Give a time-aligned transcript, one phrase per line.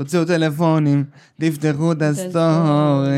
[0.00, 1.04] תוציאו טלפונים,
[1.40, 3.10] תפתחו את הסטורי,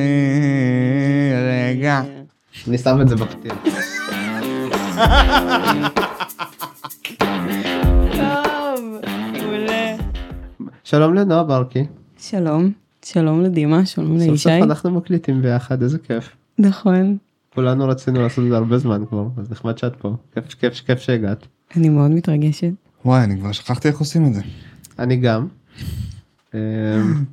[1.33, 2.03] רגע.
[2.69, 3.55] אני שם את זה בפתיח.
[8.13, 9.01] טוב,
[9.33, 9.97] מעולה.
[10.85, 11.87] שלום לנועה ברקי.
[12.19, 12.73] שלום,
[13.05, 14.43] שלום לדימה, שלום סוף לישי.
[14.43, 16.37] סוף אנחנו מקליטים ביחד איזה כיף.
[16.59, 17.17] נכון.
[17.55, 20.99] כולנו רצינו לעשות את זה הרבה זמן כבר אז נחמד שאת פה כיף כיף כיף
[20.99, 21.47] שהגעת.
[21.77, 22.73] אני מאוד מתרגשת.
[23.05, 24.41] וואי, אני כבר שכחתי איך עושים את זה.
[24.99, 25.47] אני גם.
[26.55, 26.59] אמ,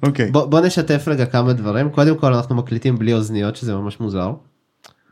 [0.03, 0.31] אוקיי.
[0.31, 4.33] בוא בוא נשתף רגע כמה דברים קודם כל אנחנו מקליטים בלי אוזניות שזה ממש מוזר.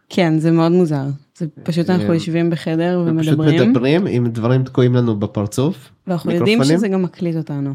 [0.10, 1.04] כן, זה מאוד מוזר.
[1.38, 5.90] זה פשוט אנחנו אה, יושבים בחדר פשוט ומדברים, מדברים עם דברים תקועים לנו בפרצוף.
[6.08, 6.64] ואנחנו יודעים?
[6.64, 7.74] שזה גם מקליט אותנו.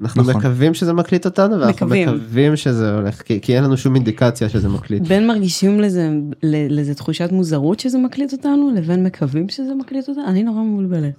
[0.00, 0.36] אנחנו נכון.
[0.36, 2.08] מקווים שזה מקליט אותנו ואנחנו מקווים.
[2.08, 5.02] מקווים שזה הולך כי כי אין לנו שום אינדיקציה שזה מקליט.
[5.02, 6.10] בין מרגישים לזה,
[6.42, 11.14] ל- לזה תחושת מוזרות שזה מקליט אותנו, לבין מקווים שזה מקליט אותנו, אני נורא מבולבלת.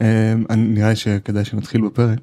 [0.00, 2.18] אני- נראה לי שכדאי שנתחיל בפרק.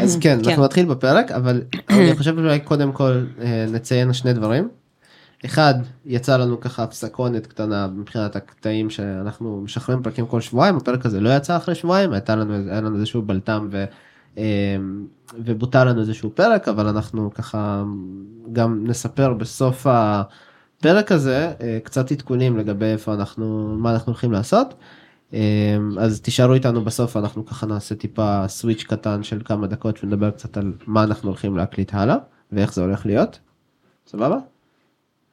[0.00, 0.48] אז כן כן.
[0.48, 4.68] אנחנו נתחיל בפרק אבל אני חושב אולי קודם כל אה, נציין שני דברים.
[5.44, 5.74] אחד
[6.06, 11.36] יצא לנו ככה הפסקונת קטנה מבחינת הקטעים שאנחנו משחררים פרקים כל שבועיים הפרק הזה לא
[11.36, 13.84] יצא אחרי שבועיים הייתה לנו היה לנו איזשהו בלטם ו,
[14.38, 14.76] אה,
[15.38, 17.84] ובוטל לנו איזשהו פרק אבל אנחנו ככה
[18.52, 24.74] גם נספר בסוף הפרק הזה אה, קצת עדכונים לגבי איפה אנחנו מה אנחנו הולכים לעשות.
[25.34, 30.30] אה, אז תישארו איתנו בסוף אנחנו ככה נעשה טיפה סוויץ' קטן של כמה דקות ונדבר
[30.30, 32.16] קצת על מה אנחנו הולכים להקליט הלאה
[32.52, 33.38] ואיך זה הולך להיות.
[34.06, 34.38] סבבה?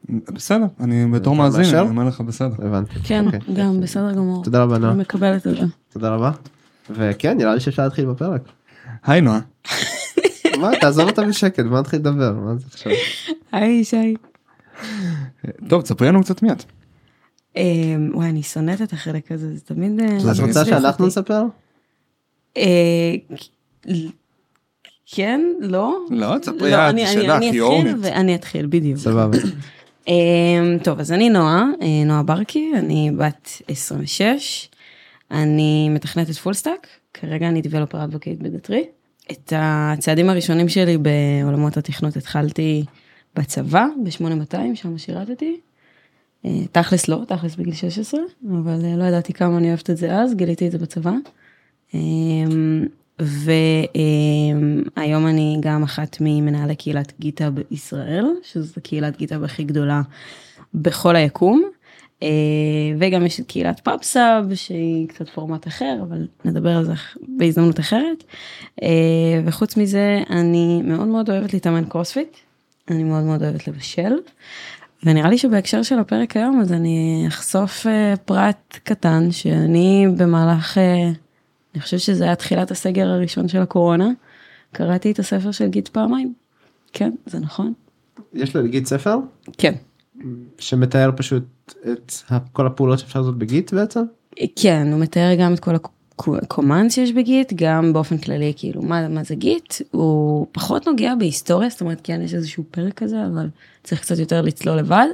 [0.09, 1.75] בסדר, אני בתור מאזין?
[1.75, 2.67] אני אומר לך בסדר.
[2.67, 2.93] הבנתי.
[3.03, 3.39] כן, אוקיי.
[3.53, 4.43] גם בסדר גמור.
[4.43, 4.93] תודה רבה נועה.
[4.93, 5.65] אני מקבלת את זה.
[5.93, 6.31] תודה רבה.
[6.89, 8.41] וכן נראה לי שאפשר להתחיל בפרק.
[9.03, 9.39] היי נועה.
[10.61, 12.91] מה תעזוב אותה בשקט מה נתחיל לדבר מה זה עכשיו.
[13.51, 14.15] היי ישי.
[15.67, 16.51] טוב, תספרי לנו קצת מיד.
[16.51, 16.82] אה,
[18.13, 19.99] וואי, אני שונאת את החלק הזה, זה תמיד...
[19.99, 21.07] אה, את אני רוצה שאנחנו.
[21.07, 21.43] נספר?
[22.57, 23.13] אה,
[25.15, 25.97] כן, לא?
[26.09, 27.95] לא, תספרי לא, את אני- אני- שלך, אני אתחיל אורנית.
[28.01, 28.97] ואני אתחיל, בדיוק.
[28.99, 29.37] סבבה.
[30.07, 30.13] אמ,
[30.83, 34.69] טוב, אז אני נועה, אה, נועה ברקי, אני בת 26,
[35.31, 38.83] אני מתכנתת full stack, כרגע אני developer advocate ב Datree.
[39.31, 42.85] את הצעדים הראשונים שלי בעולמות התכנות התחלתי
[43.35, 45.59] בצבא, ב-8200, שם שירתתי.
[46.45, 48.19] אה, תכלס לא, תכלס בגיל 16,
[48.51, 51.11] אבל אה, לא ידעתי כמה אני אוהבת את זה אז, גיליתי את זה בצבא.
[51.93, 52.85] אמ,
[53.19, 60.01] והיום אני גם אחת ממנהלי קהילת גיטה בישראל, שזו קהילת גיטה הכי גדולה
[60.73, 61.63] בכל היקום.
[62.23, 62.27] אה,
[62.99, 66.93] וגם יש את קהילת פאפסאב שהיא קצת פורמט אחר, אבל נדבר על זה
[67.27, 68.23] בהזדמנות אחרת.
[69.45, 72.37] וחוץ מזה אני מאוד מאוד אוהבת להתאמן קרוספיט,
[72.89, 74.13] אני מאוד מאוד אוהבת לבשל.
[75.05, 81.11] ונראה לי שבהקשר של הפרק היום אז אני אחשוף אה, פרט קטן שאני במהלך, אה,
[81.73, 84.09] אני חושבת שזה היה תחילת הסגר הראשון של הקורונה,
[84.71, 86.33] קראתי את הספר של גיט פעמיים.
[86.93, 87.73] כן, זה נכון.
[88.33, 89.17] יש לגיט ספר
[89.57, 89.73] כן.
[90.59, 91.43] שמתאר פשוט
[91.91, 92.13] את
[92.53, 94.01] כל הפעולות שאפשר לעשות בגיט בעצם.
[94.55, 95.75] כן, הוא מתאר גם את כל
[96.19, 99.73] הקומנד שיש בגיט, גם באופן כללי, כאילו, מה, מה זה גיט?
[99.91, 103.49] הוא פחות נוגע בהיסטוריה, זאת אומרת, כן, יש איזשהו פרק כזה, אבל
[103.83, 105.07] צריך קצת יותר לצלול לבד.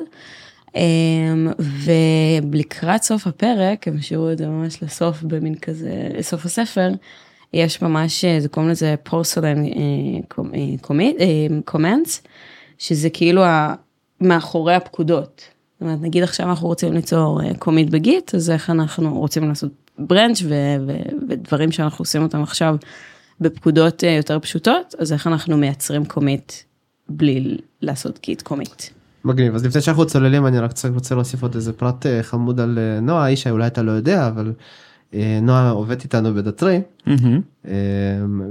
[0.75, 6.89] אמ, ולקראת סוף הפרק, הם השאירו את זה ממש לסוף, במין כזה, לסוף הספר,
[7.53, 9.63] יש ממש, אה, זה קוראים לזה פורסלן
[11.65, 12.21] קומנדס,
[12.77, 13.41] שזה כאילו
[14.21, 15.41] מאחורי הפקודות.
[15.73, 19.49] זאת אומרת, נגיד עכשיו אנחנו רוצים ליצור אה, commit ב Git, אז איך אנחנו רוצים
[19.49, 22.75] לעשות branch ו- ו- ודברים שאנחנו עושים אותם עכשיו
[23.41, 26.53] בפקודות אה, יותר פשוטות, אז איך אנחנו מייצרים commit
[27.09, 28.83] בלי לעשות git commit.
[29.25, 32.79] מגניב אז לפני שאנחנו צוללים אני רק רוצה להוסיף עוד איזה פרט אה, חמוד על
[32.81, 34.53] אה, נועה איש אולי אתה לא יודע אבל
[35.41, 36.81] נועה עובדת איתנו ב Datree.
[37.67, 37.73] אה,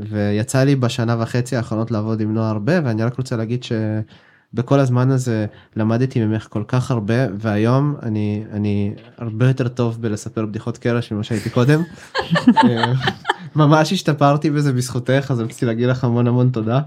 [0.09, 3.65] ויצא לי בשנה וחצי האחרונות לעבוד עם נועה הרבה ואני רק רוצה להגיד
[4.55, 10.47] שבכל הזמן הזה למדתי ממך כל כך הרבה והיום אני אני הרבה יותר טוב בלספר
[10.47, 11.83] בדיחות קרש ממה שהייתי קודם.
[12.65, 12.93] אה,
[13.57, 16.81] ממש השתפרתי בזה בזכותך אז רציתי להגיד לך המון המון תודה.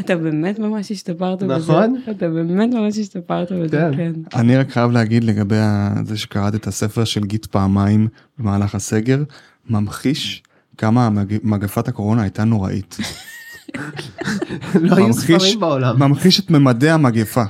[0.00, 1.72] אתה באמת ממש השתפרת בזה.
[1.72, 2.00] נכון.
[2.10, 3.96] אתה באמת ממש השתפרת בזה, כן.
[3.96, 4.12] כן.
[4.38, 5.56] אני רק חייב להגיד לגבי
[6.04, 8.08] זה שקראת את הספר של גיט פעמיים
[8.38, 9.22] במהלך הסגר,
[9.70, 10.42] ממחיש
[10.78, 11.08] כמה
[11.42, 12.96] מגפת הקורונה הייתה נוראית.
[14.80, 16.02] לא היו ממחיש- ספרים בעולם.
[16.02, 17.42] ממחיש את ממדי המגפה.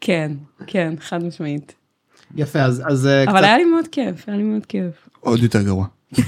[0.00, 0.32] כן,
[0.66, 1.74] כן, חד משמעית.
[2.36, 5.08] יפה אז אז אה, אבל קצת היה לי מאוד כיף, היה לי מאוד כיף.
[5.20, 5.86] עוד יותר גרוע.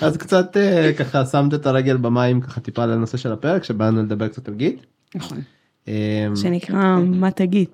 [0.00, 4.02] אז קצת אה, ככה שמת את הרגל במים ככה טיפה על הנושא של הפרק שבאנו
[4.02, 4.80] לדבר קצת על גיט.
[5.14, 5.38] נכון.
[5.88, 7.68] אה, שנקרא מה תגיד.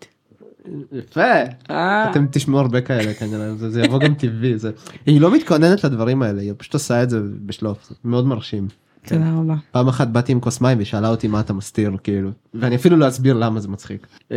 [0.93, 1.33] יפה.
[1.71, 4.71] אה, אתם תשמעו הרבה כאלה כנראה זה, יבוא גם טבעי זה
[5.07, 8.69] היא לא מתכוננת לדברים האלה היא פשוט עושה את זה בשלוף מאוד מרשים.
[9.07, 9.55] תודה רבה.
[9.71, 12.97] פעם אחת באתי עם כוס מים והיא שאלה אותי מה אתה מסתיר כאילו ואני אפילו
[12.97, 14.07] לא אסביר למה זה מצחיק.
[14.31, 14.37] אמ,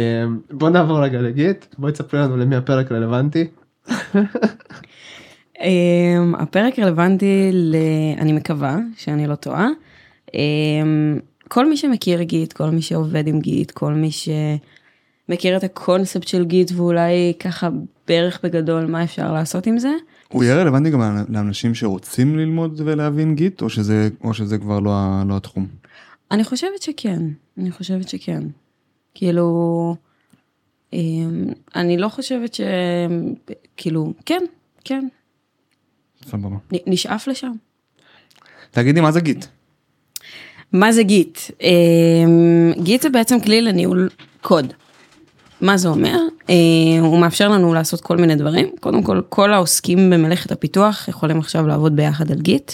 [0.52, 3.48] בוא נעבור רגע לגיט בואי תספרי לנו למי הפרק רלוונטי.
[5.62, 7.76] אמ, הפרק רלוונטי ל...
[8.18, 9.68] אני מקווה שאני לא טועה.
[10.34, 14.10] אמ, כל מי שמכיר גיט, כל מי שעובד עם גיט, כל מי
[15.30, 17.70] שמכיר את הקונספט של גיט ואולי ככה
[18.08, 19.90] בערך בגדול מה אפשר לעשות עם זה.
[20.28, 24.92] הוא יהיה רלוונטי גם לאנשים שרוצים ללמוד ולהבין גיט, או שזה, או שזה כבר לא,
[25.28, 25.68] לא התחום?
[26.32, 27.22] אני חושבת שכן,
[27.58, 28.44] אני חושבת שכן.
[29.14, 29.96] כאילו,
[30.94, 31.46] אמ,
[31.76, 32.62] אני לא חושבת ש...
[33.78, 34.44] כאילו, כן,
[34.84, 35.08] כן,
[36.26, 36.56] סבבה.
[36.88, 37.52] נשאף לשם.
[38.72, 39.46] תגידי מה זה גיט?
[40.74, 41.40] מה זה גיט?
[41.62, 44.10] אמ, גיט זה בעצם כלי לניהול
[44.42, 44.74] קוד.
[45.62, 46.18] מה זה אומר?
[46.50, 46.56] אה,
[47.02, 48.70] הוא מאפשר לנו לעשות כל מיני דברים.
[48.80, 52.72] קודם כל, כל העוסקים במלאכת הפיתוח יכולים עכשיו לעבוד ביחד על Git.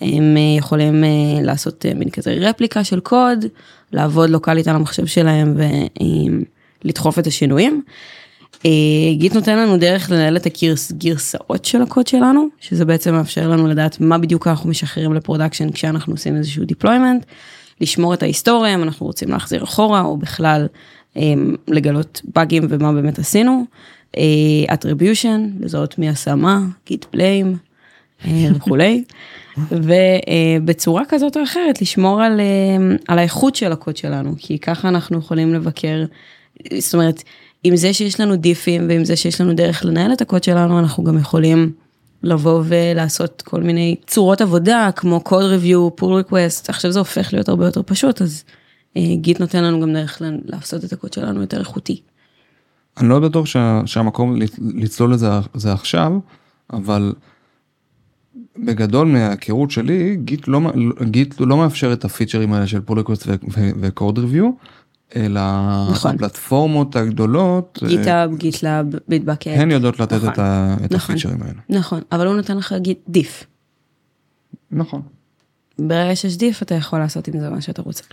[0.00, 1.08] הם אה, יכולים אה,
[1.42, 3.44] לעשות מין כזה רפליקה של קוד,
[3.92, 5.56] לעבוד לוקאלית על המחשב שלהם
[6.84, 7.82] ולדחוף את השינויים.
[9.12, 14.00] Git נותן לנו דרך לנהל את הגרסאות של הקוד שלנו, שזה בעצם מאפשר לנו לדעת
[14.00, 17.24] מה בדיוק אנחנו משחררים ל production כשאנחנו עושים איזשהו deployment,
[17.80, 20.66] לשמור את ההיסטוריה אם אנחנו רוצים להחזיר אחורה או בכלל
[21.68, 23.64] לגלות באגים ומה באמת עשינו,
[24.16, 27.56] אה, attribution, לזהות מי עשה מה, גיט בליים
[28.54, 29.04] וכולי,
[29.70, 35.18] ובצורה כזאת או אחרת לשמור על, אה, על האיכות של הקוד שלנו, כי ככה אנחנו
[35.18, 36.04] יכולים לבקר,
[36.78, 37.22] זאת אומרת,
[37.64, 41.04] עם זה שיש לנו דיפים ועם זה שיש לנו דרך לנהל את הקוד שלנו, אנחנו
[41.04, 41.72] גם יכולים
[42.22, 47.48] לבוא ולעשות כל מיני צורות עבודה, כמו code review, pull request, עכשיו זה הופך להיות
[47.48, 48.55] הרבה יותר פשוט, אז אה,
[49.16, 52.00] Git נותן לנו גם דרך לעשות את הקוד שלנו יותר איכותי.
[52.96, 56.12] אני לא בטוח שה, שהמקום לצ- לצלול לזה זה עכשיו,
[56.72, 57.12] אבל
[58.64, 60.70] בגדול מההיכרות שלי, Git לא, מ-
[61.04, 63.26] Git לא מאפשר את הפיצ'רים האלה של pull request
[63.80, 64.50] ו code review,
[65.16, 65.40] אלא
[65.90, 66.14] נכון.
[66.14, 69.46] הפלטפורמות הגדולות, אה, GitHub, GitLab, Bitbucket.
[69.46, 70.28] הן יודעות לתת נכון.
[70.28, 71.14] את, ה, את נכון.
[71.14, 71.60] הפיצ'רים האלה.
[71.68, 73.44] נכון, אבל הוא נותן לך git diff.
[74.70, 75.02] נכון.
[75.78, 78.04] ברגע שיש דיף אתה יכול לעשות עם זה מה שאתה רוצה.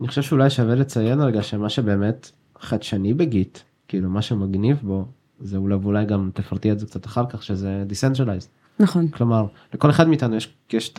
[0.00, 2.30] אני חושב שאולי שווה לציין רגע שמה שבאמת
[2.60, 3.58] חדשני בגיט
[3.88, 5.04] כאילו מה שמגניב בו
[5.40, 8.48] זה אולי ואולי גם תפרטי את זה קצת אחר כך שזה decentralized
[8.80, 9.08] נכון.
[9.08, 10.94] כלומר לכל אחד מאיתנו יש, יש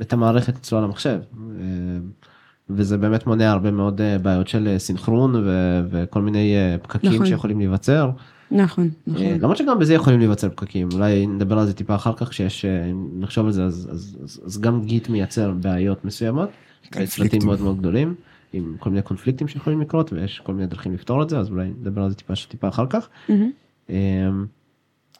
[0.00, 1.20] את, המערכת אצלו על המחשב
[1.60, 1.64] אה,
[2.70, 7.26] וזה באמת מונע הרבה מאוד אה, בעיות של אה, סינכרון ו, וכל מיני פקקים נכון.
[7.26, 8.10] שיכולים להיווצר.
[8.50, 9.26] נכון, נכון.
[9.26, 12.64] למרות שגם בזה יכולים להיווצר פקקים אולי נדבר על זה טיפה אחר כך שיש
[13.12, 16.48] נחשוב על זה אז, אז, אז, אז גם גיט מייצר בעיות מסוימות.
[17.06, 18.14] צוותים מאוד מאוד גדולים
[18.52, 21.68] עם כל מיני קונפליקטים שיכולים לקרות ויש כל מיני דרכים לפתור את זה אז אולי
[21.80, 23.08] נדבר על זה טיפה טיפה אחר כך.
[23.28, 23.50] מהמם.
[23.90, 24.46] אמ,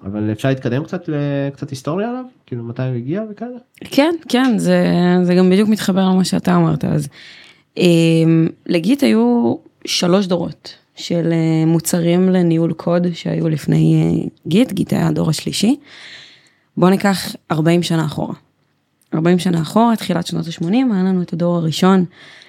[0.04, 3.56] אבל אפשר להתקדם קצת לקצת היסטוריה עליו כאילו מתי הוא הגיע וכאלה.
[3.84, 4.84] כן, כן, זה,
[5.22, 6.84] זה גם בדיוק מתחבר למה שאתה אמרת.
[6.84, 7.08] אז
[7.78, 7.84] אה,
[8.66, 9.54] לגיט היו
[9.84, 15.76] שלוש דורות של אה, מוצרים לניהול קוד שהיו לפני אה, גיט, גיט היה הדור השלישי.
[16.76, 18.34] בוא ניקח 40 שנה אחורה.
[19.16, 22.04] 40 שנה אחורה, תחילת שנות ה-80, היה לנו את הדור הראשון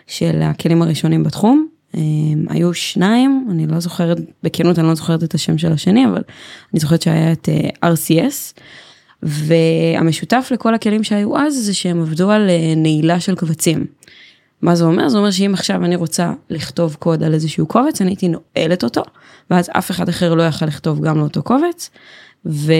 [0.08, 1.68] של הכלים הראשונים בתחום.
[1.96, 2.02] אה,
[2.50, 6.22] היו שניים, אני לא זוכרת, בכנות אני לא זוכרת את השם של השני, אבל
[6.74, 8.62] אני זוכרת שהיה את אה, RCS.
[9.24, 13.86] והמשותף לכל הכלים שהיו אז זה שהם עבדו על אה, נעילה של קבצים.
[14.62, 15.10] מה זה אומר?
[15.10, 19.02] זה אומר שאם עכשיו אני רוצה לכתוב קוד על איזשהו קובץ, אני הייתי נועלת אותו,
[19.50, 21.90] ואז אף אחד אחר לא יכל לכתוב גם לאותו קובץ,
[22.46, 22.74] ו,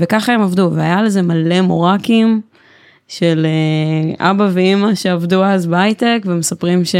[0.00, 2.40] וככה הם עבדו, והיה לזה מלא מורקים
[3.10, 6.94] של אה, אבא ואימא שעבדו אז בהייטק, ומספרים ש...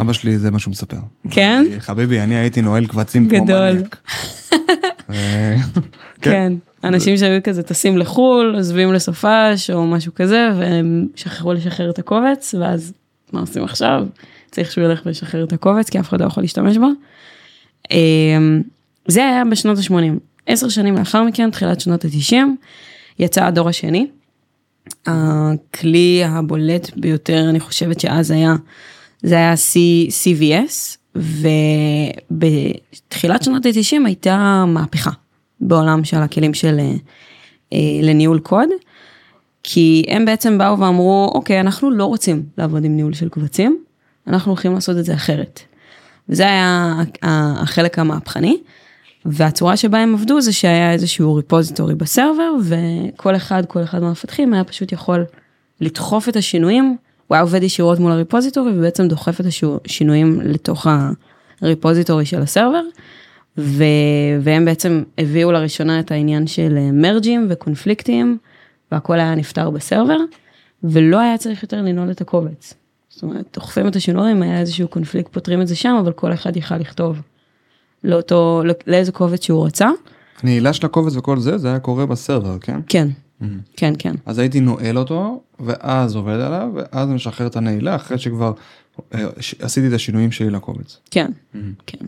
[0.00, 0.96] אבא שלי זה מה שהוא מספר.
[1.30, 1.64] כן?
[1.78, 3.44] חביבי, אני הייתי נועל קבצים כמו.
[3.44, 3.96] מניאק.
[5.10, 5.56] אה,
[6.20, 6.52] כן.
[6.84, 12.54] אנשים שהיו כזה טסים לחו"ל, עוזבים לסופש או משהו כזה, והם שכחו לשחרר את הקובץ,
[12.60, 12.92] ואז
[13.32, 14.06] מה עושים עכשיו?
[14.50, 16.88] צריך שהוא ילך וישחרר את הקובץ, כי אף אחד לא יכול להשתמש בו.
[17.90, 18.62] אמ,
[19.08, 20.18] זה היה בשנות ה-80.
[20.46, 22.36] עשר שנים לאחר מכן, תחילת שנות ה-90,
[23.18, 24.06] יצא הדור השני.
[25.06, 28.54] הכלי הבולט ביותר, אני חושבת שאז היה,
[29.22, 29.54] זה היה
[30.08, 30.96] CVS,
[32.30, 35.10] ובתחילת שנות ה-90 הייתה מהפכה
[35.60, 36.92] בעולם של הכלים של אה,
[37.72, 38.68] אה, לניהול קוד,
[39.62, 43.78] כי הם בעצם באו ואמרו, אוקיי, אנחנו לא רוצים לעבוד עם ניהול של קבצים,
[44.26, 45.60] אנחנו הולכים לעשות את זה אחרת.
[46.28, 48.56] וזה היה החלק המהפכני,
[49.24, 54.64] והצורה שבה הם עבדו זה שהיה איזשהו ריפוזיטורי בסרבר, וכל אחד, כל אחד מהמפתחים היה
[54.64, 55.24] פשוט יכול
[55.80, 59.46] לדחוף את השינויים, הוא היה עובד ישירות מול הריפוזיטורי ובעצם דוחף את
[59.84, 60.86] השינויים לתוך
[61.60, 62.82] הריפוזיטורי של הסרבר,
[63.58, 63.84] ו...
[64.40, 68.38] והם בעצם הביאו לראשונה את העניין של מרג'ים וקונפליקטים,
[68.92, 70.18] והכל היה נפתר בסרבר,
[70.84, 72.74] ולא היה צריך יותר לנעול את הקובץ.
[73.08, 76.56] זאת אומרת, דוחפים את השינויים, היה איזשהו קונפליקט, פותרים את זה שם, אבל כל אחד
[76.56, 77.20] יכל לכתוב
[78.04, 79.88] לאותו, לאיזה קובץ שהוא רצה.
[80.44, 82.80] נעילה של הקובץ וכל זה, זה היה קורה בסרבר, כן?
[82.86, 83.08] כן,
[83.42, 83.44] Mhm.
[83.76, 84.14] כן, כן.
[84.26, 88.52] אז הייתי נועל אותו, ואז עובד עליו, ואז משחרר את הנעילה, אחרי שכבר
[89.14, 90.98] אה, ש- עשיתי את השינויים שלי לקובץ.
[91.10, 91.30] כן,
[91.86, 91.98] כן.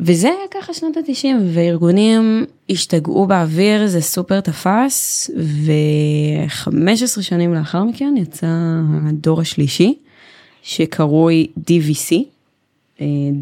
[0.00, 6.68] וזה היה ככה שנות התשעים, וארגונים השתגעו באוויר, זה סופר תפס, ו-15
[7.22, 8.46] שנים לאחר מכן יצא
[9.08, 9.98] הדור השלישי,
[10.62, 12.14] שקרוי DVC.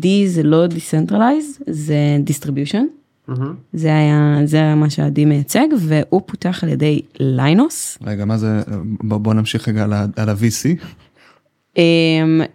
[0.01, 1.97] D זה לא Decentralized, זה
[2.27, 2.83] Distribution.
[3.29, 3.55] מהמם.
[3.73, 8.63] זה היה, זה היה מה שה-D מייצג, והוא פותח על ידי ליינוס, רגע, מה זה,
[8.83, 9.85] בוא, בוא נמשיך רגע
[10.17, 10.83] על ה-VC.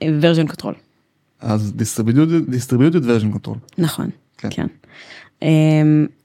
[0.01, 0.73] version control.
[1.39, 3.57] אז distributed, distributed version control.
[3.77, 4.49] נכון, כן.
[4.51, 4.67] כן.
[5.39, 5.45] Um,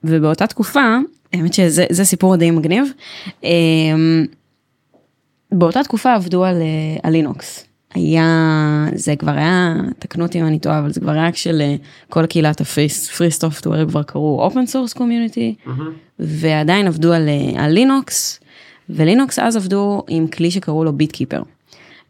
[0.03, 0.97] ובאותה תקופה,
[1.33, 2.85] האמת שזה זה סיפור די מגניב,
[3.41, 3.45] um,
[5.51, 7.66] באותה תקופה עבדו על, אה, על לינוקס.
[7.97, 11.75] היה, זה כבר היה, תקנו אותי אם אני טועה, אבל זה כבר היה כשל אה,
[12.09, 12.89] כל קהילת הפרי
[13.29, 15.93] סופטוור כבר קראו open source community, מהמם.
[16.19, 18.39] ועדיין עבדו על, אה, על לינוקס,
[18.89, 21.41] ולינוקס אז עבדו עם כלי שקראו לו BitKeeper.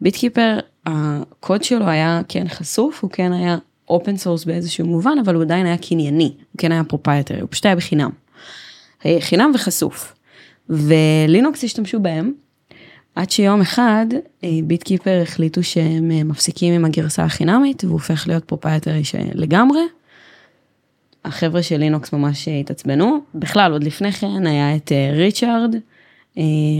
[0.00, 5.42] BitKeeper, הקוד שלו היה כן חשוף, הוא כן היה open source באיזשהו מובן, אבל הוא
[5.42, 8.10] עדיין היה קנייני, הוא כן היה proprietary, הוא פשוט היה בחינם.
[9.06, 10.14] אה, חינם וחשוף.
[10.68, 12.32] ולינוקס השתמשו בהם,
[13.18, 14.06] עד שיום אחד
[14.44, 19.02] אה, BitKeeper החליטו שהם אה, מפסיקים עם הגרסה החינמית, והוא הופך להיות proprietary
[19.34, 19.80] לגמרי.
[21.24, 23.18] החבר'ה של לינוקס ממש אה, התעצבנו.
[23.34, 25.74] בכלל, עוד לפני כן היה את ריצ'ארד,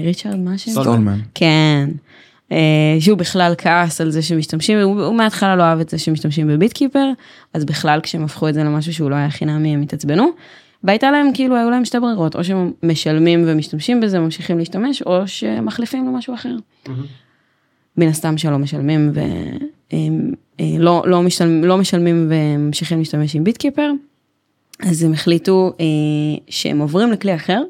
[0.05, 0.71] ריצ'ארד מה השם?
[0.71, 1.19] סטולמן.
[1.35, 1.91] כן.
[3.01, 7.11] שהוא בכלל כעס על זה שמשתמשים, הוא, הוא מההתחלה לא אהב את זה שמשתמשים בביטקיפר,
[7.55, 10.29] אז בכלל כשהם הפכו את זה למשהו שהוא לא היה חינמי הם התעצבנו.
[10.85, 15.27] והייתה להם כאילו היו להם שתי ברירות, או שהם משלמים ומשתמשים בזה, ממשיכים להשתמש, או
[15.27, 16.57] שמחליפים למשהו אחר.
[16.89, 17.05] מהמם.
[17.97, 23.91] מן הסתם שלא משלמים והם אה, לא, לא, משלמים, לא משלמים וממשיכים להשתמש עם ביטקיפר,
[24.83, 25.85] אז הם החליטו אה,
[26.49, 27.63] שהם עוברים לכלי אחר,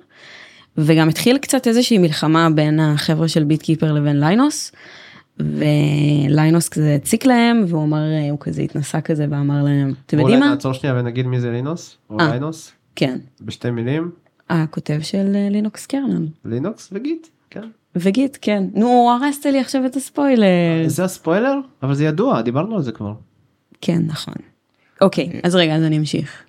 [0.79, 4.73] וגם התחיל קצת איזושהי מלחמה בין החבר'ה של BitKeeper לבין לינוס,
[5.41, 10.39] ולינוס כזה הציק להם, והוא אמר, אה, הוא כזה התנשא כזה ואמר להם, אתם יודעים
[10.39, 10.55] אולי מה?
[10.55, 12.31] נעצור שנייה ונגיד מי זה לינוס או אה.
[12.31, 14.11] לינוס כן, בשתי מילים
[14.51, 16.27] הכותב של אה, Linux kernel.
[16.45, 17.27] לינוקס ו Git.
[17.51, 17.69] כן.
[17.97, 18.65] ו Git, כן.
[18.75, 20.47] נו, הרסת לי עכשיו את הספוילר.
[20.87, 23.13] זה הספוילר אבל זה ידוע דיברנו על זה כבר.
[23.81, 24.35] כן, נכון.
[25.01, 26.43] אוקיי, אז רגע, אז אני אמשיך.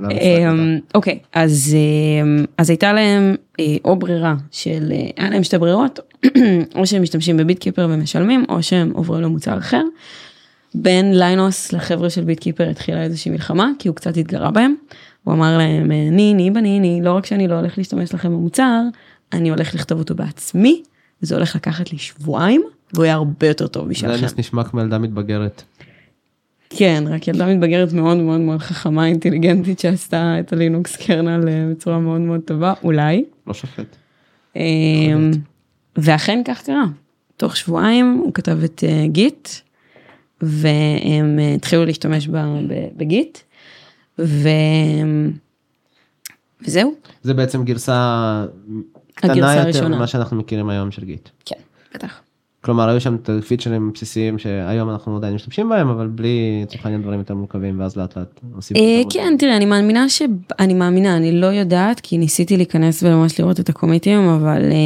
[0.00, 0.08] לא.
[0.08, 1.76] אמ, אוקיי, אז
[2.22, 6.00] אמ, אז הייתה להם אה, או ברירה של, אה, היה להם שתי ברירות,
[6.76, 9.82] או שהם משתמשים בביטקיפר ומשלמים, או שהם עוברים למוצר אחר.
[10.78, 14.74] בין ליינוס לחבר'ה של ביטקיפר התחילה איזושהי מלחמה, כי הוא קצת התגרה בהם.
[15.24, 18.82] הוא אמר להם, אה, ני, ני בניני, לא רק שאני לא הולך להשתמש לכם במוצר,
[19.32, 20.82] אני הולך לכתוב אותו בעצמי,
[21.22, 22.62] וזה הולך לקחת לי שבועיים,
[22.94, 24.16] והוא יהיה הרבה יותר טוב בשבילכם.
[24.16, 25.62] ליינוס נשמע כמו ילדה מתבגרת.
[26.70, 31.98] כן, רק ילדה מתבגרת מאוד מאוד מאוד חכמה, אינטליגנטית, שעשתה את הלינוקס קרנל אה, בצורה
[31.98, 33.24] מאוד מאוד טובה, אולי.
[33.46, 33.96] לא שופט.
[34.56, 35.30] אמ,
[35.96, 36.84] ואכן כך קרה.
[37.36, 39.48] תוך שבועיים הוא כתב את אה, גיט,
[40.40, 42.36] והם אה, התחילו להשתמש ב-
[42.68, 43.38] ב- בגיט,
[44.18, 44.48] ו...
[46.66, 48.44] וזהו, זה בעצם גרסה
[49.14, 49.96] קטנה יותר הראשונה.
[49.96, 51.28] ממה שאנחנו מכירים היום של Git.
[51.44, 51.56] כן,
[51.94, 52.20] בטח.
[52.60, 57.02] כלומר היו שם את הפיצ'רים בסיסיים שהיום אנחנו עדיין משתמשים בהם אבל בלי לצורך העניין
[57.02, 58.76] דברים יותר מורכבים ואז לאט לאט עושים.
[58.76, 59.38] אה, יותר כן, מורכבים.
[59.38, 60.22] תראה, אני מאמינה ש...
[60.58, 64.76] אני מאמינה, אני לא יודעת, כי ניסיתי להיכנס וממש לראות את הקומיטים, אבל אה,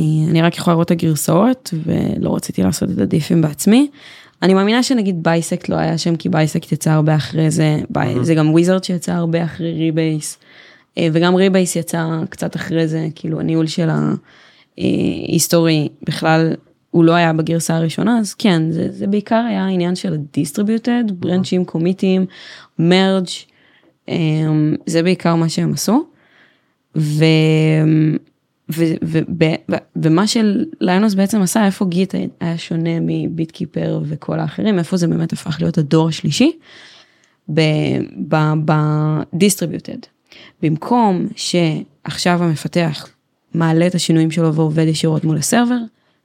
[0.00, 3.90] אה, אני רק יכולה לראות את הגרסאות, ולא רציתי לעשות את הדיפים בעצמי.
[4.44, 7.76] אני מאמינה שנגיד bisect לא היה שם, כי bisect יצא הרבה אחרי זה,
[8.22, 10.38] זה גם wizard שיצא הרבה אחרי rebase,
[10.98, 13.88] אה, וגם rebase יצא קצת אחרי זה, כאילו הניהול של
[14.78, 16.52] ה history בכלל.
[16.90, 21.64] הוא לא היה בגרסה הראשונה, אז כן, זה, זה בעיקר היה העניין של distributed, ברנצ'ים,
[21.64, 22.26] קומיטים,
[22.78, 23.26] merge,
[24.86, 26.04] זה בעיקר מה שהם עשו.
[26.96, 27.24] ו...
[29.96, 35.56] ומה שלינוס בעצם עשה, איפה גיט היה שונה מביטקיפר וכל האחרים, איפה זה באמת הפך
[35.60, 36.52] להיות הדור השלישי,
[39.32, 39.98] בדיסטריביוטד.
[40.62, 43.08] במקום שעכשיו המפתח
[43.54, 45.78] מעלה את השינויים שלו ועובד ישירות מול הסרבר,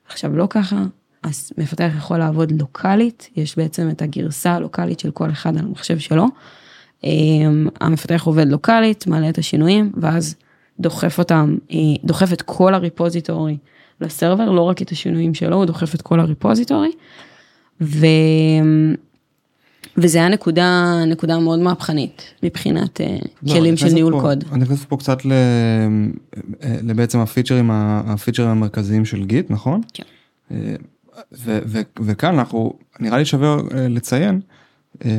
[0.08, 0.84] עכשיו לא ככה,
[1.22, 5.98] אז מפתח יכול לעבוד לוקאלית, יש בעצם את הגרסה הלוקאלית של כל אחד על המחשב
[5.98, 6.26] שלו.
[7.04, 10.36] אמ, המפתח עובד לוקאלית, מעלה את השינויים, ואז
[10.80, 13.56] דוחף אותם, אה, דוחף את כל הריפוזיטורי
[14.00, 16.90] לסרבר, לא רק את השינויים שלו, הוא דוחף את כל הריפוזיטורי.
[17.80, 18.06] ו...
[19.96, 24.44] וזה היה נקודה, נקודה מאוד מהפכנית מבחינת אה, לא, כלים של ניהול פה- קוד.
[24.52, 25.32] אני נכנס פה קצת ל-
[26.62, 29.80] אה, לבעצם הפיצ'רים, ה- הפיצ'רים המרכזיים של גיט, נכון?
[29.94, 30.02] כן.
[30.52, 30.74] אה,
[31.44, 34.40] ו- ו- וכאן אנחנו, נראה לי שווה אה, לציין,
[35.04, 35.10] אה,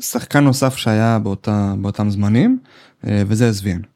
[0.00, 2.58] שחקן נוסף שהיה באותה, באותם זמנים,
[3.06, 3.86] אה, וזה SVN.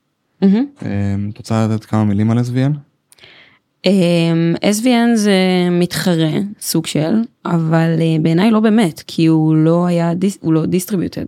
[0.43, 0.67] מהמם.
[0.83, 2.77] אה, את רוצה לתת כמה מילים על SVN?
[3.87, 5.33] אמ, SVN זה
[5.71, 6.31] מתחרה
[6.61, 11.25] סוג של אבל אה, בעיניי לא באמת כי הוא לא היה הוא לא דיסטריביוטד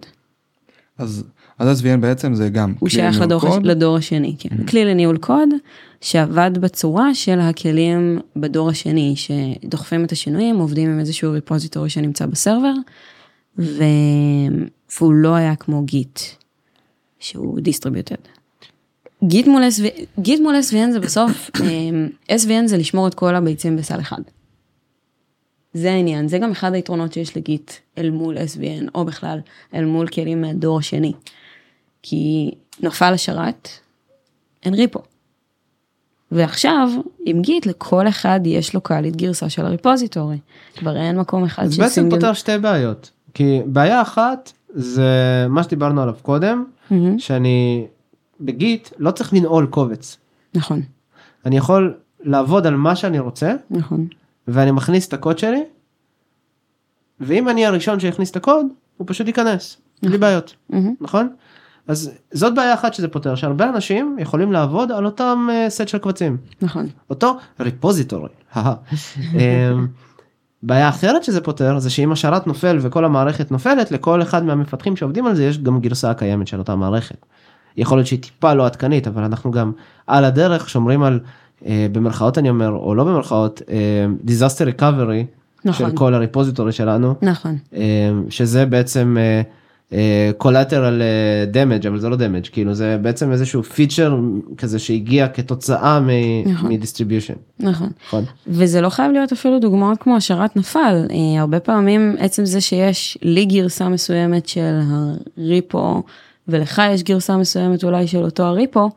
[0.98, 1.24] אז,
[1.58, 3.58] אז SVN בעצם זה גם הוא שייך לדור.
[3.62, 4.66] לדור השני כן.
[4.66, 5.48] כלי לניהול קוד
[6.00, 12.33] שעבד בצורה של הכלים בדור השני שדוחפים את השינויים עובדים עם איזשהו repository שנמצא ב
[12.33, 12.74] server
[13.58, 13.84] ו...
[14.98, 16.20] והוא לא היה כמו Git
[17.18, 18.33] שהוא distributed.
[19.26, 23.76] Git מול, SV, Git מול SVN זה בסוף, אמ, SVN זה לשמור את כל הביצים
[23.76, 24.20] בסל אחד.
[25.74, 29.38] זה העניין, זה גם אחד היתרונות שיש לגיט אל מול SVN, או בכלל
[29.74, 31.12] אל מול כלים מהדור השני.
[32.02, 32.50] כי
[32.80, 33.68] נפל השרת,
[34.64, 35.00] אין ריפו.
[36.32, 36.88] ועכשיו,
[37.24, 40.38] עם גיט, לכל אחד יש לוקאלית גרסה של הריפוזיטורי.
[40.76, 42.16] כבר אין מקום אחד אז של בעצם סינגל.
[42.16, 43.10] פותר שתי בעיות.
[43.34, 47.86] כי בעיה אחת זה מה שדיברנו עליו קודם, מהמם, שאני
[48.40, 50.16] בגיט לא צריך לנעול קובץ.
[50.54, 50.82] נכון,
[51.46, 54.06] אני יכול לעבוד על מה שאני רוצה, נכון.
[54.48, 55.64] ואני מכניס את הקוד שלי,
[57.20, 61.28] ואם אני הראשון שיכניס את הקוד, הוא פשוט ייכנס, בלי בעיות, מהמם, נכון?
[61.88, 65.98] אז זאת בעיה אחת שזה פותר, שהרבה אנשים יכולים לעבוד על אותם אה, סט של
[65.98, 66.86] קבצים, נכון.
[67.10, 68.28] אותו ריפוזיטורי.
[68.56, 69.86] אמ,
[70.62, 75.26] בעיה אחרת שזה פותר זה שאם השרת נופל וכל המערכת נופלת לכל אחד מהמפתחים שעובדים
[75.26, 77.26] על זה יש גם גרסה הקיימת של אותה מערכת.
[77.76, 79.72] יכול להיות שהיא טיפה לא עדכנית אבל אנחנו גם
[80.06, 81.20] על הדרך שומרים על
[81.66, 85.24] אה, במרכאות אני אומר או לא במרכאות אה, disaster recovery
[85.64, 85.90] נכון.
[85.90, 87.58] של כל הריפוזיטורי שלנו נכון.
[87.74, 89.42] אה, שזה בעצם אה,
[89.92, 94.18] אה, collateral אה, damage אבל זה לא damage כאילו זה בעצם איזשהו פיצ'ר
[94.58, 96.00] כזה שהגיע כתוצאה
[96.46, 96.72] נכון.
[96.72, 97.34] מדיסטריביושן.
[97.60, 97.90] נכון.
[98.06, 98.24] נכון.
[98.46, 103.18] וזה לא חייב להיות אפילו דוגמאות כמו השרת נפל, אה, הרבה פעמים עצם זה שיש
[103.22, 104.80] לי גרסה מסוימת של
[105.36, 106.02] הריפו
[106.48, 108.90] ולך יש גרסה מסוימת אולי של אותו הריפו,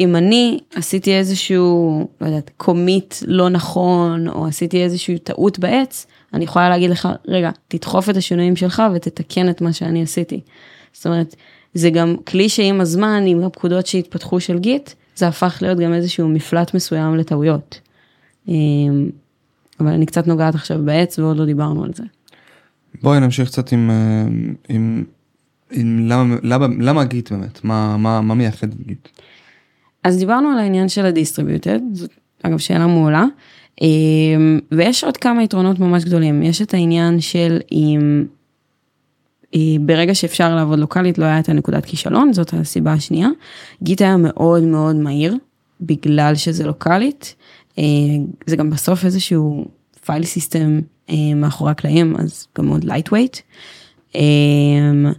[0.00, 6.44] אם אני עשיתי איזשהו, לא יודעת, קומיט לא נכון או עשיתי איזושהי טעות בעץ, אני
[6.44, 10.40] יכולה להגיד לך, רגע, תדחוף את השינויים שלך ותתקן את מה שאני עשיתי.
[10.92, 11.36] זאת אומרת,
[11.74, 16.28] זה גם כלי שעם הזמן, עם הפקודות שהתפתחו של גיט, זה הפך להיות גם איזשהו
[16.28, 17.80] מפלט מסוים לטעויות.
[18.48, 19.10] אמ,
[19.80, 22.02] אבל אני קצת נוגעת עכשיו בעץ ועוד לא דיברנו על זה.
[23.02, 24.26] בואי נמשיך קצת עם, אה,
[24.68, 25.04] עם,
[25.72, 29.08] למה, למה, למה Git באמת, מה, מה, מה מייחד את Git?
[30.04, 32.10] אז דיברנו על העניין של ה distributed, זאת
[32.42, 33.24] אגב שאלה מעולה,
[33.82, 38.24] אמ, ויש עוד כמה יתרונות ממש גדולים, יש את העניין של אם
[39.54, 43.28] אה, ברגע שאפשר לעבוד לוקאלית לא היה את הנקודת כישלון, זאת הסיבה השנייה.
[43.82, 45.36] Git היה מאוד מאוד מהיר,
[45.80, 47.34] בגלל שזה לוקאלית,
[47.78, 47.84] אה,
[48.46, 49.64] זה גם בסוף איזשהו
[50.04, 50.80] file system
[51.10, 53.40] אה, מאחורי הקלעים, אז גם מאוד lightweight.
[54.14, 55.12] אמ,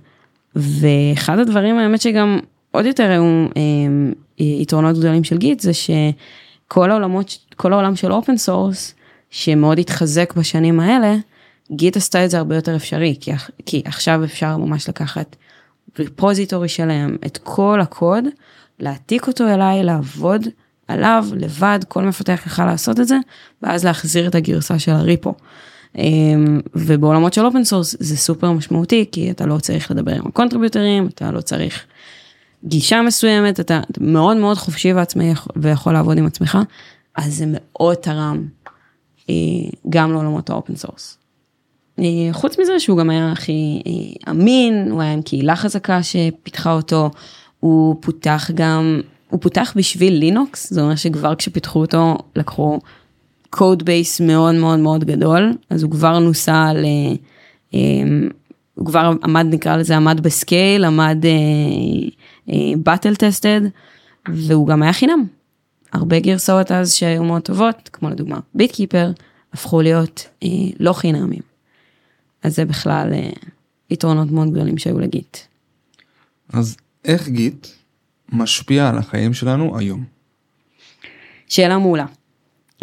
[0.57, 2.39] ואחד הדברים האמת שגם
[2.71, 8.37] עוד יותר היו אמ, יתרונות גדולים של Git זה שכל העולמות, כל העולם של open
[8.37, 8.93] source
[9.29, 11.15] שמאוד התחזק בשנים האלה,
[11.71, 13.31] Git עשתה את זה הרבה יותר אפשרי, כי,
[13.65, 15.35] כי עכשיו אפשר ממש לקחת
[15.99, 18.23] repository שלם, את כל הקוד,
[18.79, 20.47] להעתיק אותו אליי, לעבוד
[20.87, 23.17] עליו לבד, כל מפתח יכל לעשות את זה,
[23.61, 25.33] ואז להחזיר את הגרסה של ה repo.
[25.95, 30.33] אמ, ובעולמות של open source זה סופר משמעותי, כי אתה לא צריך לדבר עם ה
[30.33, 31.85] contributorים, אתה לא צריך
[32.63, 36.57] גישה מסוימת, אתה מאוד מאוד חופשי ועצמאי ויכול לעבוד עם עצמך,
[37.15, 38.47] אז זה מאוד תרם
[39.29, 39.35] אה,
[39.89, 41.17] גם לעולמות ה open source.
[41.99, 46.71] אה, חוץ מזה שהוא גם היה הכי אה, אמין, הוא היה עם קהילה חזקה שפיתחה
[46.71, 47.11] אותו,
[47.59, 52.79] הוא פותח גם, הוא פותח בשביל לינוקס, זה אומר שכבר כשפיתחו אותו לקחו
[53.49, 56.85] code base מאוד מאוד מאוד גדול, אז הוא כבר נוסה על,
[57.73, 57.79] אה,
[58.75, 61.17] הוא כבר עמד נקרא לזה עמד ב scale, עמד
[62.77, 63.61] battle tested,
[64.27, 65.25] והוא גם היה חינם.
[65.93, 69.11] הרבה גרסאות אז שהיו מאוד טובות, כמו לדוגמה BitKeeper,
[69.53, 71.41] הפכו להיות אה, לא חינמים.
[72.43, 73.29] אז זה בכלל אה,
[73.89, 75.37] יתרונות מאוד גדולים שהיו ל Git.
[76.53, 77.67] אז איך Git
[78.31, 80.03] משפיע על החיים שלנו היום?
[81.47, 82.05] שאלה מעולה.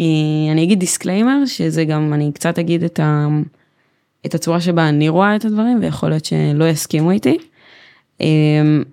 [0.01, 0.05] אה,
[0.51, 3.27] אני אגיד disclaimer, שזה גם, אני קצת אגיד את, ה,
[4.25, 7.37] את הצורה שבה אני רואה את הדברים, ויכול להיות שלא יסכימו איתי.
[8.21, 8.27] אה,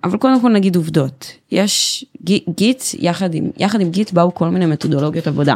[0.03, 1.31] אבל קודם כל נגיד עובדות.
[1.51, 5.55] יש Gi- Git, יחד עם, יחד עם Git באו כל מיני מתודולוגיות עבודה.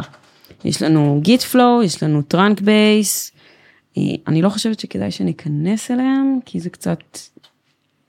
[0.64, 3.32] יש לנו Git flow, יש לנו trunk base,
[3.98, 7.00] אה, אני לא חושבת שכדאי שניכנס אליהם, כי זה קצת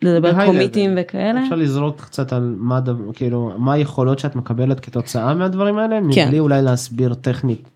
[0.02, 0.98] לדבר קומיטים.
[0.98, 1.44] וכאלה.
[1.44, 6.28] אפשר לזרוק קצת על מה דבר כאילו מה היכולות שאת מקבלת כתוצאה מהדברים האלה כן.
[6.28, 7.70] מבלי אולי להסביר טכנית.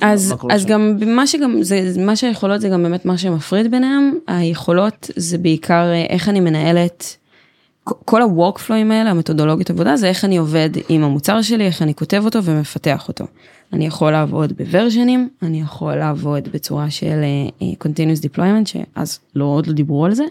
[0.00, 0.68] אז, אז שם?
[0.68, 5.84] גם מה שגם זה מה שהיכולות זה גם באמת מה שמפריד ביניהם היכולות זה בעיקר
[5.92, 7.16] אה, איך אני מנהלת
[7.84, 12.22] כל הוורקפלואים האלה המתודולוגיות עבודה זה איך אני עובד עם המוצר שלי איך אני כותב
[12.24, 13.24] אותו ומפתח אותו.
[13.72, 17.22] אני יכול לעבוד בוורז'נים אני יכול לעבוד בצורה של
[17.62, 20.24] אה, continuous deployment שאז לא עוד לא דיברו על זה.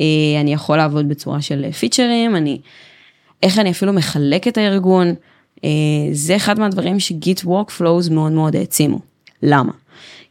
[0.00, 2.58] אה, אני יכול לעבוד בצורה של פיצ'רים אני
[3.42, 5.14] איך אני אפילו מחלק את הארגון,
[5.64, 5.70] אה,
[6.12, 8.98] זה אחד מהדברים שגיט Workflows מאוד מאוד העצימו.
[9.42, 9.72] למה?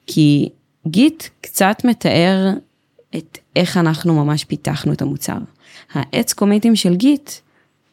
[0.08, 0.50] כי
[0.88, 2.50] גיט קצת מתאר
[3.16, 5.38] את איך אנחנו ממש פיתחנו את המוצר.
[5.94, 7.32] העץ קומיטים של גיט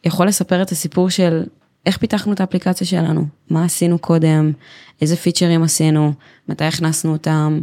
[0.03, 1.43] יכול לספר את הסיפור של
[1.85, 4.51] איך פיתחנו את האפליקציה שלנו, מה עשינו קודם,
[5.01, 6.13] איזה featureים עשינו,
[6.49, 7.59] מתי הכנסנו אותם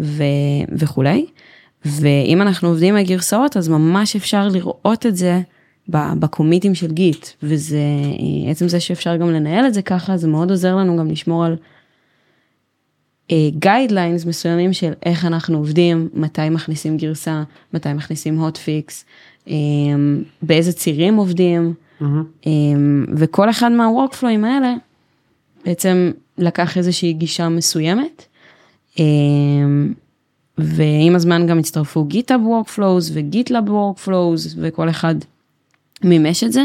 [0.00, 0.22] ו...
[0.72, 1.26] וכולי.
[1.84, 5.40] ואם אנחנו עובדים עם הגרסאות אז ממש אפשר לראות את זה
[5.88, 7.78] ב commitים של Git וזה
[8.50, 11.56] עצם זה שאפשר גם לנהל את זה ככה זה מאוד עוזר לנו גם לשמור על
[13.58, 17.42] guidelines מסוימים של איך אנחנו עובדים מתי מכניסים גרסה
[17.74, 19.04] מתי מכניסים hot fix
[20.42, 21.74] באיזה צירים עובדים
[22.46, 24.74] אמ, וכל אחד מה workflowים האלה
[25.64, 28.26] בעצם לקח איזושהי גישה מסוימת.
[30.58, 35.14] ועם הזמן גם הצטרפו GitHub workflows ו GitLab workflows וכל אחד
[36.04, 36.62] מימש את זה.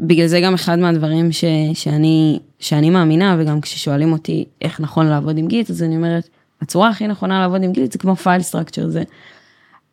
[0.00, 1.44] ובגלל זה גם אחד מהדברים ש,
[1.74, 6.28] שאני, שאני מאמינה וגם כששואלים אותי איך נכון לעבוד עם Git אז אני אומרת
[6.60, 9.02] הצורה הכי נכונה לעבוד עם Git זה כמו file structure זה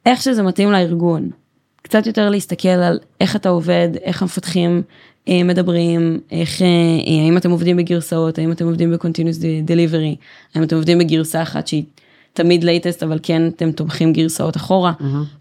[0.06, 1.30] איך שזה מתאים לארגון.
[1.82, 4.82] קצת יותר להסתכל על איך אתה עובד, איך המפתחים
[5.30, 6.68] מדברים, איך, אה,
[7.26, 10.16] האם אתם עובדים בגרסאות, האם אתם עובדים ב-continuous delivery,
[10.56, 11.84] האם אתם עובדים בגרסה אחת שהיא
[12.34, 14.94] תמיד latest אבל כן אתם תומכים גרסאות אחורה,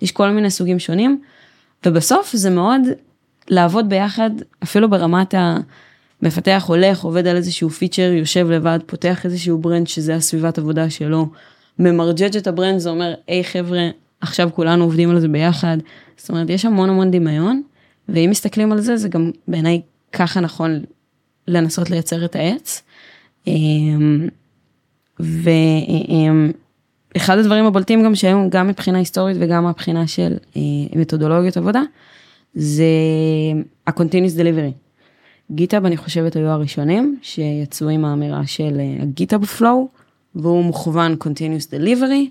[0.03, 1.20] יש כל מיני סוגים שונים,
[1.87, 2.81] ובסוף זה מאוד
[3.49, 4.31] לעבוד ביחד,
[4.62, 5.35] אפילו ברמת
[6.23, 11.27] המפתח הולך, עובד על איזשהו feature, יושב לבד, פותח איזשהו branch שזה הסביבת עבודה שלו,
[11.79, 13.88] ממרג'ג' את ה branch, זה אומר, היי חבר'ה,
[14.20, 15.79] עכשיו כולנו עובדים על זה ביחד.
[16.16, 17.62] זאת אומרת, יש המון המון דמיון,
[18.09, 19.81] ואם מסתכלים על זה, זה גם בעיניי
[20.12, 20.85] ככה נכון
[21.49, 22.83] לנסות לייצר את העץ.
[23.47, 24.29] אמ,
[25.21, 25.38] ואחד
[27.38, 30.61] הדברים הבולטים גם שהיום, גם מבחינה היסטורית וגם מהבחינה של אה,
[30.97, 31.83] מתודולוגיות עבודה,
[32.55, 32.85] זה
[33.87, 34.73] ה-continuous delivery.
[35.50, 39.88] GitHub אני חושבת היו הראשונים שיצאו עם האמירה של ה GitHub flow
[40.35, 42.31] והוא מוכוון continuous delivery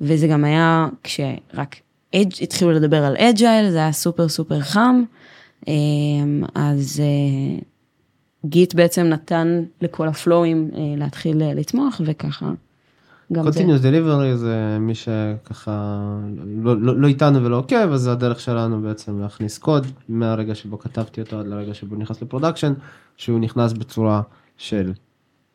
[0.00, 1.76] וזה גם היה כשרק
[2.14, 5.02] התחילו לדבר על agile זה היה סופר סופר חם
[5.68, 7.02] אמ, אז
[8.46, 12.50] Git בעצם נתן לכל ה flowים אה, להתחיל אה, לצמוח וככה.
[13.32, 16.00] continuous delivery זה מי שככה
[16.62, 20.78] לא, לא, לא איתנו ולא עוקב אז זה הדרך שלנו בעצם להכניס קוד מהרגע שבו
[20.78, 22.72] כתבתי אותו עד לרגע שבו נכנס ל production
[23.16, 24.22] שהוא נכנס בצורה
[24.56, 24.92] של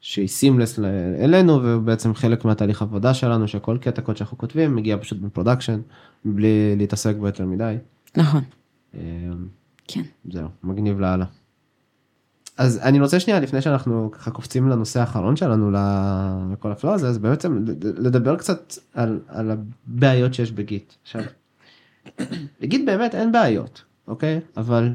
[0.02, 0.80] שהיא seamless
[1.20, 5.82] אלינו ובעצם חלק מהתהליך עבודה שלנו שכל קטע קוד שאנחנו כותבים מגיע פשוט ב production
[6.26, 7.76] בלי להתעסק בו יותר מדי.
[8.18, 8.42] נכון,
[8.94, 9.00] אמ,
[9.88, 10.02] כן.
[10.32, 11.26] זהו מגניב לאללה.
[12.58, 15.72] אז אני רוצה שנייה לפני שאנחנו ככה קופצים לנושא האחרון שלנו
[16.54, 20.94] לכל ה flow הזה אז בעצם לדבר קצת על, על הבעיות שיש ב Git.
[21.04, 21.22] עכשיו,
[22.62, 24.94] ל Git באמת אין בעיות אוקיי אבל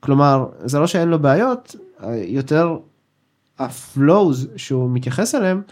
[0.00, 1.76] כלומר זה לא שאין לו בעיות
[2.12, 2.78] יותר
[3.58, 5.62] ה flows שהוא מתייחס אליהם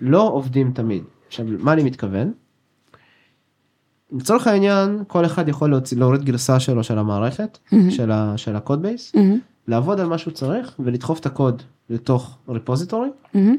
[0.00, 1.02] לא עובדים תמיד.
[1.26, 2.32] עכשיו מה אני מתכוון?
[4.12, 7.90] לצורך העניין כל אחד יכול להוציא, להוריד גרסה שלו של המערכת מהמם.
[7.90, 11.62] של, ה, של ה code base מהמם, לעבוד על מה שהוא צריך ולדחוף את הקוד
[11.90, 13.08] לתוך repository.
[13.34, 13.56] מהמם.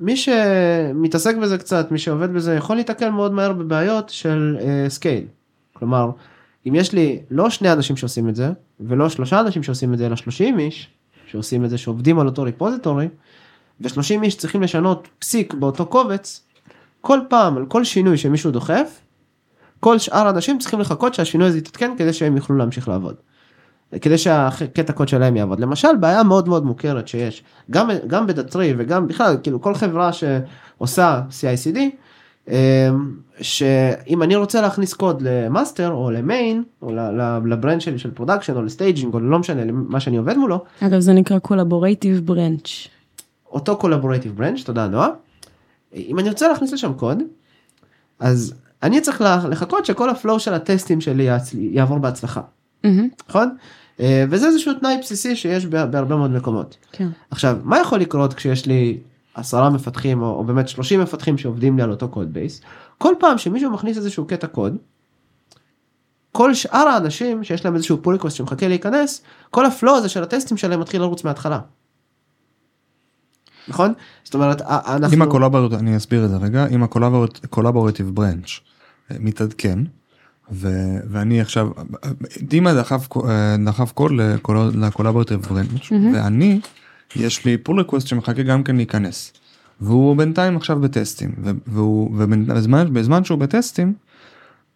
[0.00, 4.56] מי שמתעסק בזה קצת מי שעובד בזה יכול להתקל מאוד מהר בבעיות של
[4.88, 5.24] scale.
[5.72, 6.10] כלומר
[6.68, 10.06] אם יש לי לא שני אנשים שעושים את זה ולא שלושה אנשים שעושים את זה
[10.06, 10.90] אלא 30 איש
[11.26, 13.08] שעושים את זה שעובדים על אותו repository
[13.80, 16.44] ו-30 איש צריכים לשנות פסיק באותו קובץ
[17.00, 19.00] כל פעם על כל שינוי שמישהו דוחף
[19.80, 23.14] כל שאר האנשים צריכים לחכות שהשינוי הזה יתעדכן כדי שהם יוכלו להמשיך לעבוד.
[24.00, 29.08] כדי שהקטע קוד שלהם יעבוד למשל בעיה מאוד מאוד מוכרת שיש גם גם בדאטרי וגם
[29.08, 31.78] בכלל כאילו כל חברה שעושה CI/CD
[33.40, 37.80] שאם אני רוצה להכניס קוד ל master או ל main או ל- ל- ל branch
[37.80, 41.12] שלי של production או ל staging או לא משנה מה שאני עובד מולו אגב זה
[41.12, 42.68] נקרא collaborative branch.
[43.50, 45.08] אותו collaborative branch תודה נועה.
[45.94, 47.22] אם אני רוצה להכניס לשם קוד
[48.20, 52.40] אז אני צריך לחכות שכל ה flow של הטסטים שלי יעבור בהצלחה
[53.28, 53.56] נכון?
[54.00, 56.76] אה, וזה איזשהו תנאי בסיסי שיש בה- בהרבה מאוד מקומות.
[56.92, 57.08] כן.
[57.30, 58.98] עכשיו מה יכול לקרות כשיש לי
[59.36, 62.60] עשרה מפתחים או, או באמת 30 מפתחים שעובדים לי על אותו code base
[62.98, 64.76] כל פעם שמישהו מכניס איזשהו קטע קוד.
[66.32, 70.22] כל שאר האנשים שיש להם איזשהו pull request שמחכה להיכנס כל ה flow הזה של
[70.22, 71.60] הטסטים שלהם מתחיל לרוץ מההתחלה.
[73.68, 73.92] נכון?
[74.24, 75.16] זאת אומרת אנחנו...
[75.16, 78.50] אם ה collaborat, אני אסביר את זה רגע, אם ה collaborative branch
[79.10, 79.78] מתעדכן,
[80.52, 81.68] ו- ואני עכשיו,
[82.42, 84.12] דימה דחף, אה, דחף קוד
[84.74, 86.60] ל collaborative branch, ואני,
[87.16, 89.32] יש לי pull request שמחכה גם כן להיכנס.
[89.80, 91.34] והוא בינתיים עכשיו בטסטים,
[91.66, 93.94] והוא, ובזמן, בזמן שהוא בטסטים,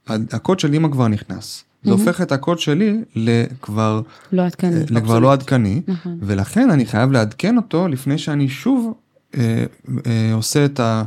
[0.06, 1.64] הקוד של דימה כבר נכנס.
[1.82, 4.00] זה הופך את הקוד שלי לכבר
[4.32, 4.80] לא עדכני.
[4.90, 6.18] לכבר לא עדכני, נכון.
[6.22, 8.94] ולכן אני חייב לעדכן אותו לפני שאני שוב
[9.38, 9.64] אה,
[10.06, 11.02] אה, עושה את ה...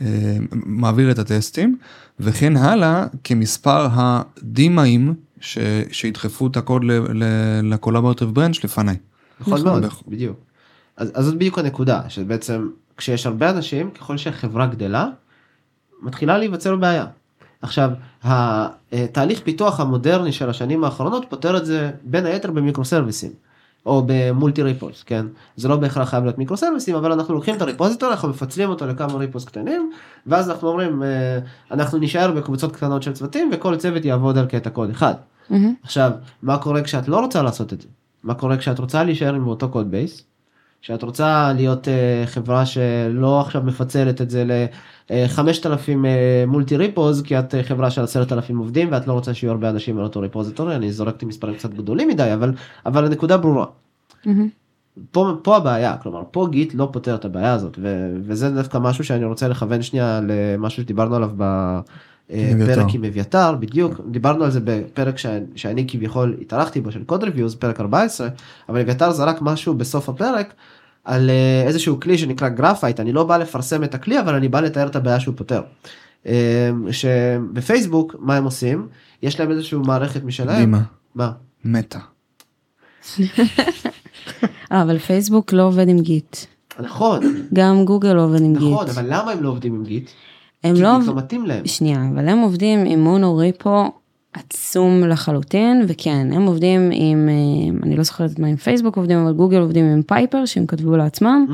[0.00, 1.76] אה, מעביר את הטסטים,
[2.20, 5.58] וכן הלאה כמספר הדימאים ש,
[5.92, 6.82] שידחפו את הקוד
[7.62, 8.96] לקולאבורטיב ברנץ' לפניי.
[9.40, 9.80] נכון נכון.
[9.80, 10.36] מאוד, בדיוק.
[10.96, 15.08] אז, אז זאת בדיוק הנקודה, שבעצם כשיש הרבה אנשים, ככל שהחברה גדלה,
[16.02, 17.06] מתחילה להיווצר בעיה.
[17.62, 17.90] עכשיו,
[18.22, 23.30] התהליך פיתוח המודרני של השנים האחרונות פותר את זה בין היתר במיקרו סרוויסים.
[23.86, 25.26] או במולטי ריפוס, כן?
[25.56, 28.86] זה לא בהכרח חייב להיות מיקרו סרוויסים, אבל אנחנו לוקחים את הריפוזיטור, אנחנו מפצלים אותו
[28.86, 29.90] לכמה ריפוס קטנים,
[30.26, 31.38] ואז אנחנו אומרים, אה,
[31.70, 35.14] אנחנו נישאר בקבוצות קטנות של צוותים, וכל צוות יעבוד על קטע קוד אחד.
[35.50, 35.74] מהמם.
[35.82, 36.10] עכשיו,
[36.42, 37.88] מה קורה כשאת לא רוצה לעשות את זה?
[38.22, 40.24] מה קורה כשאת רוצה להישאר עם אותו code base?
[40.84, 45.90] שאת רוצה להיות אה, חברה שלא עכשיו מפצלת את זה ל-5,000
[46.46, 49.98] multi repos כי את אה, חברה של 10,000 עובדים ואת לא רוצה שיהיו הרבה אנשים
[49.98, 52.52] על אותו repository אני זורקתי מספרים קצת גדולים מדי אבל
[52.86, 53.66] אבל הנקודה ברורה.
[54.26, 54.48] מהמם.
[55.10, 59.04] פה, פה הבעיה כלומר פה Git לא פותר את הבעיה הזאת ו, וזה דווקא משהו
[59.04, 62.86] שאני רוצה לכוון שנייה למשהו שדיברנו עליו בפרק אביתר.
[62.94, 67.54] עם אביתר בדיוק דיברנו על זה בפרק ש, שאני כביכול התארחתי בו של code reviews
[67.54, 68.28] פרק 14
[68.68, 70.54] אבל אביתר זרק משהו בסוף הפרק
[71.04, 74.60] על אה, איזשהו כלי שנקרא Graphite אני לא בא לפרסם את הכלי אבל אני בא
[74.60, 75.62] לתאר את הבעיה שהוא פותר.
[76.26, 78.88] אה, שבפייסבוק מה הם עושים
[79.22, 80.60] יש להם איזשהו מערכת משלהם.
[80.60, 80.80] דימה,
[81.14, 81.32] מה?
[84.72, 86.36] אה, אבל פייסבוק לא עובד עם Git.
[86.80, 88.72] נכון גם גוגל לא עובד עם Git.
[88.72, 90.10] נכון אבל למה הם לא עובדים עם Git?
[90.64, 90.98] הם כי לא...
[90.98, 91.66] Git לא מתאים להם.
[91.66, 93.90] שנייה, אבל הם עובדים עם mono repo
[94.32, 99.32] עצום לחלוטין, וכן, הם עובדים עם, אה, אני לא זוכרת מה עם פייסבוק עובדים, אבל
[99.32, 101.46] גוגל עובדים עם Piper שהם כתבו לעצמם,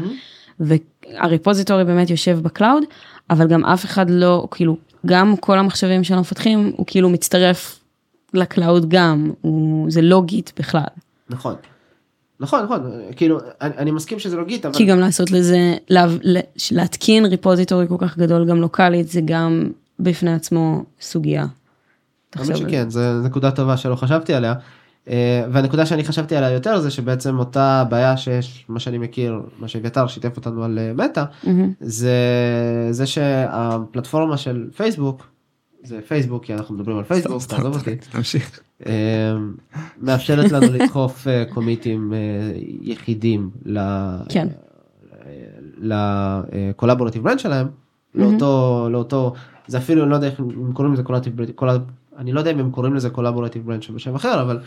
[0.61, 2.85] וה repository באמת יושב ב cloud,
[3.31, 7.81] אבל גם אף אחד לא, כאילו, גם כל המחשבים של המפתחים, הוא כאילו מצטרף
[8.35, 10.83] ל cloud גם, הוא, זה לא Git בכלל.
[11.31, 11.55] נכון.
[12.40, 12.81] נכון נכון
[13.16, 16.40] כאילו אני, אני מסכים שזה לא Git אבל כי גם לעשות לזה, לה, לה,
[16.72, 21.46] להתקין ריפוזיטורי כל כך גדול גם לוקאלית, זה גם בפני עצמו סוגיה.
[22.37, 22.57] האמת.
[22.57, 24.55] שכן זו נקודה טובה שלא חשבתי עליה.
[25.09, 29.68] אה, והנקודה שאני חשבתי עליה יותר זה שבעצם אותה בעיה שיש מה שאני מכיר מה
[29.68, 31.72] שאביתר שיתף אותנו על אה, מטא מהמם.
[31.81, 32.16] זה
[32.90, 35.26] זה שהפלטפורמה של פייסבוק
[35.83, 38.61] זה פייסבוק כי אנחנו מדברים על פייסבוק תעזוב אותי תמשיך.
[38.87, 38.93] אה,
[40.01, 42.19] מאפשרת לנו לדחוף אה, קומיטים אה,
[42.81, 43.79] יחידים ל...
[44.29, 44.49] כן.
[45.79, 47.66] ל collaborative branch שלהם
[48.14, 49.35] לאותו לאותו
[49.66, 51.35] זה אפילו אני לא יודע איך הם קוראים לזה collaborative
[52.19, 54.59] אני לא יודע אם הם קוראים לזה collaborative branch בשם אחר אבל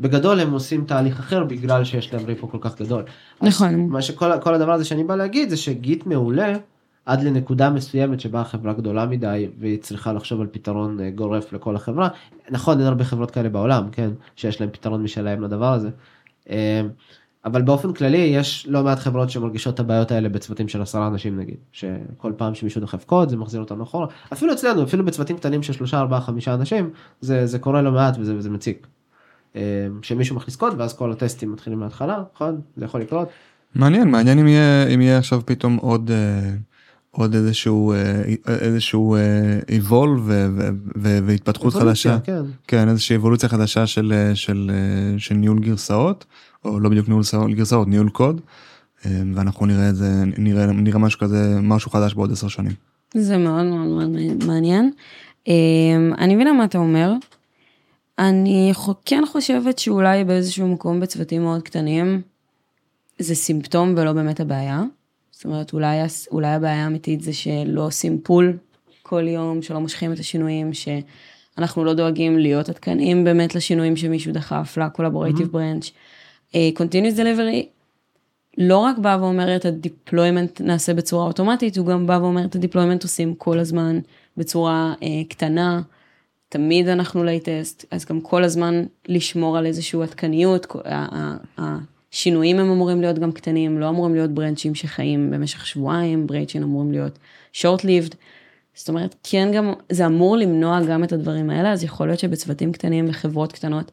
[0.00, 3.02] בגדול הם עושים תהליך אחר בגלל שיש להם repo כל כך גדול.
[3.42, 3.86] נכון.
[3.88, 6.54] מה שכל כל הדבר הזה שאני בא להגיד זה ש Git מעולה
[7.06, 11.76] עד לנקודה מסוימת שבה החברה גדולה מדי והיא צריכה לחשוב על פתרון אה, גורף לכל
[11.76, 12.08] החברה.
[12.50, 15.90] נכון אין הרבה חברות כאלה בעולם כן שיש להם פתרון משלהם לדבר הזה.
[16.50, 16.82] אה,
[17.44, 21.38] אבל באופן כללי יש לא מעט חברות שמרגישות את הבעיות האלה בצוותים של עשרה אנשים
[21.38, 25.62] נגיד שכל פעם שמישהו דוחף קוד זה מחזיר אותנו אחורה אפילו אצלנו אפילו בצוותים קטנים
[25.62, 28.86] של שלושה ארבעה חמישה אנשים זה זה קורה לא מעט וזה, וזה מציק.
[29.56, 33.28] אה, שמישהו מכניס קוד ואז כל הטסטים מתחילים מההתחלה נכון זה יכול לקרות.
[33.74, 36.54] מעניין מעניין אם יהיה אם יהיה עכשיו פתאום עוד אה,
[37.16, 39.16] עוד איזשהו אה, איזשהו
[39.68, 40.30] איבולב
[40.96, 42.42] והתפתחות אבולוציה, חדשה כן.
[42.66, 46.24] כן איזושהי אבולוציה חדשה של אה, של אה, של ניהול גרסאות
[46.64, 48.40] או לא בדיוק ניהול גרסאות- גרסאות ניהול קוד
[49.06, 52.72] אה, ואנחנו נראה את זה נראה נראה משהו כזה משהו חדש בעוד עשר שנים.
[53.14, 54.08] זה מאוד מאוד
[54.46, 54.90] מעניין.
[56.18, 57.12] אני מבינה מה אתה אומר.
[58.18, 58.72] אני
[59.04, 62.20] כן חושבת שאולי באיזשהו מקום בצוותים מאוד קטנים
[63.18, 64.82] זה סימפטום ולא באמת הבעיה.
[65.42, 65.96] זאת אומרת אולי,
[66.30, 68.58] אולי הבעיה האמיתית זה שלא עושים pull
[69.02, 74.78] כל יום, שלא מושכים את השינויים, שאנחנו לא דואגים להיות עדכניים באמת לשינויים שמישהו דחף,
[75.52, 75.90] branch.
[76.54, 77.66] אה, continuous delivery
[78.58, 82.54] לא רק בא ואומר את ה deployment נעשה בצורה אוטומטית, הוא גם בא ואומר את
[82.54, 83.98] ה deployment עושים כל הזמן
[84.36, 85.82] בצורה אה, קטנה,
[86.48, 90.66] תמיד אנחנו latest, אז גם כל הזמן לשמור על איזושהי עדכניות,
[92.12, 96.92] השינויים הם אמורים להיות גם קטנים, לא אמורים להיות ברנצ'ים שחיים במשך שבועיים, ברנצ'ים אמורים
[96.92, 97.18] להיות
[97.54, 98.14] short-lived.
[98.74, 102.72] זאת אומרת, כן גם, זה אמור למנוע גם את הדברים האלה, אז יכול להיות שבצוותים
[102.72, 103.90] קטנים וחברות קטנות,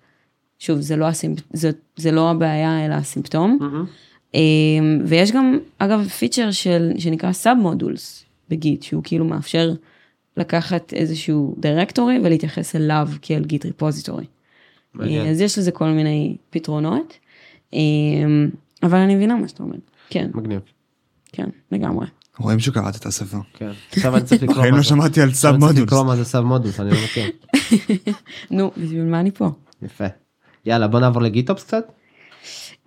[0.60, 1.40] שוב, זה לא, הסימפ...
[1.54, 3.58] זה, זה לא הבעיה, אלא הסימפטום.
[3.62, 3.86] מהמם.
[4.34, 9.72] אמ, ויש גם, אגב, פיצ'ר של, שנקרא submodules ב Git, שהוא כאילו מאפשר
[10.38, 14.26] לקחת איזשהו directory ולהתייחס אליו כאל Git repository.
[14.94, 15.28] מעניין.
[15.28, 17.18] אז יש לזה כל מיני פתרונות,
[18.84, 19.76] אבל אני מבינה מה שאתה אומר.
[20.10, 20.60] כן, מגניב.
[21.32, 22.08] כן, לגמרי.
[22.38, 23.38] רואים שקראת את הספר.
[23.54, 23.72] כן.
[23.92, 24.90] עכשיו אני צריך לקרוא בחיים מה לא זה.
[24.90, 25.80] שמעתי על submodules.
[25.80, 27.32] לקרוא מה זה submodules, אני לא מכיר.
[28.52, 29.52] נו, בשביל מה אני פה?
[29.82, 30.06] יפה.
[30.66, 31.92] יאללה בוא נעבור ל GitOps קצת.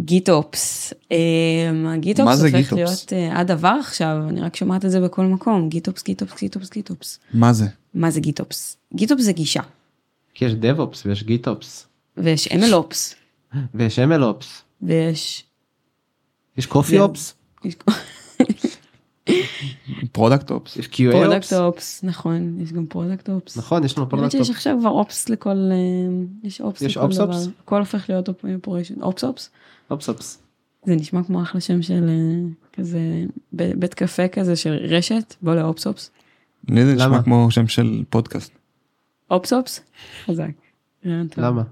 [0.00, 0.92] GitOps.
[1.10, 2.76] אמ, ה GitOps מה זה הופך GitOps?
[2.76, 7.18] להיות אה, הדבר עכשיו, אני רק שומעת את זה בכל מקום, GitOps, GitOps, GitOps, GitOps.
[7.34, 7.66] מה זה?
[7.94, 8.76] מה זה GitOps?
[8.94, 9.62] GitOps זה גישה,
[10.34, 13.14] כי יש DevOps ויש GitOps ויש MLOps,
[13.74, 14.46] ויש MLOps.
[14.82, 15.44] ויש...
[16.56, 17.35] יש copy ops.
[17.64, 17.76] יש
[20.12, 20.76] product ops.
[20.76, 21.52] יש QA פרודקט אופס.
[21.52, 23.56] אופס, נכון, יש גם product ops.
[23.56, 24.50] נכון יש לנו product ops.
[24.50, 25.76] עכשיו כבר ops לכל, אה,
[26.42, 27.26] יש ops יש לכל ops דבר.
[27.26, 27.48] ops?
[27.64, 29.50] הכל הופך להיות operation, ops ops.
[29.90, 30.42] ops ops.
[30.86, 33.00] זה נשמע כמו אחלה שם של אה, כזה
[33.52, 36.10] בית קפה כזה של רשת, בוא לאופס אופס.
[36.68, 37.22] לי זה נשמע למה?
[37.22, 38.52] כמו שם של פודקאסט.
[39.30, 39.80] אופס אופס?
[40.24, 40.50] חזק.
[41.04, 41.62] למה?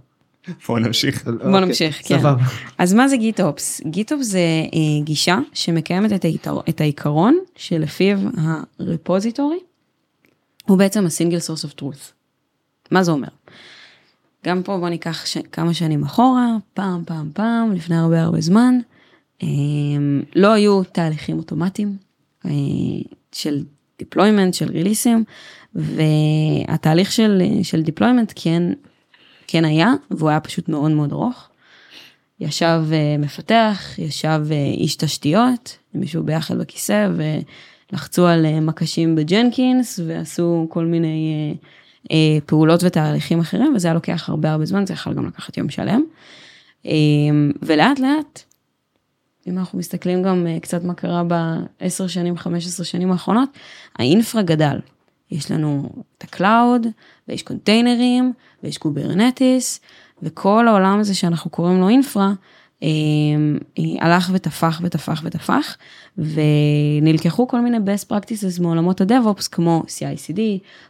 [0.68, 1.26] בוא נמשיך.
[1.26, 2.18] אוקיי, נמשיך, כן.
[2.18, 2.44] סבבה.
[2.78, 3.80] אז מה זה גיטופס?
[3.86, 8.18] גיטופס זה אה, גישה שמקיימת את, היתר, את העיקרון שלפיו
[8.78, 9.58] הרפוזיטורי
[10.66, 12.12] הוא בעצם ה-single source of truth.
[12.90, 13.28] מה זה אומר?
[14.46, 15.38] גם פה בוא ניקח ש...
[15.52, 18.78] כמה שנים אחורה, פעם פעם פעם, לפני הרבה הרבה זמן,
[19.42, 19.48] אה,
[20.36, 21.96] לא היו תהליכים אוטומטיים
[22.46, 22.50] אה,
[23.32, 23.64] של
[24.02, 25.24] deployment, של ריליסים,
[25.74, 28.62] והתהליך של, של deployment כן,
[29.52, 31.48] כן היה, והוא היה פשוט מאוד מאוד ארוך.
[32.40, 37.08] ישב אה, מפתח, ישב אה, איש תשתיות, הם ישבו ביחד בכיסא
[37.90, 41.54] ולחצו על אה, מקשים בג'נקינס ועשו כל מיני
[42.46, 46.02] פעולות ותהליכים אחרים וזה היה לוקח הרבה הרבה זמן, זה יכול גם לקחת יום שלם.
[46.86, 46.92] אה,
[47.62, 48.42] ולאט לאט,
[49.46, 53.48] אם אנחנו מסתכלים גם קצת מה קרה בעשר שנים, 15 שנים האחרונות,
[53.96, 54.78] ה infra גדל.
[55.30, 55.88] יש לנו
[56.18, 56.86] את ה cloud,
[57.28, 59.80] ויש קונטיינרים, ויש Kubernetes,
[60.22, 62.32] וכל העולם הזה שאנחנו קוראים לו infra,
[62.82, 62.88] אה,
[64.00, 65.76] הלך ותפח ותפח ותפח,
[66.18, 70.40] ונלקחו כל מיני best practices מעולמות ה-DevOps, כמו CI/CD,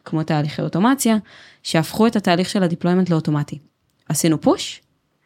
[0.05, 1.17] כמו תהליכי אוטומציה,
[1.63, 3.59] שהפכו את התהליך של ה-deployment לאוטומטי.
[4.09, 4.81] עשינו push,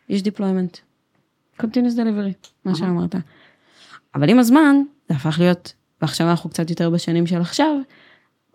[0.08, 0.78] יש deployment.
[1.62, 3.14] continuous delivery, מה שאמרת.
[4.14, 4.76] אבל עם הזמן,
[5.08, 5.72] זה הפך להיות,
[6.02, 7.76] ועכשיו אנחנו קצת יותר בשנים של עכשיו,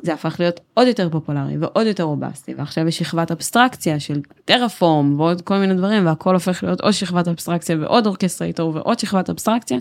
[0.01, 5.19] זה הפך להיות עוד יותר פופולרי ועוד יותר רובסטי, ועכשיו יש שכבת אבסטרקציה של טרפורם
[5.19, 9.77] ועוד כל מיני דברים, והכל הופך להיות עוד שכבת אבסטרקציה ועוד אורקסטרייטור ועוד שכבת אבסטרקציה,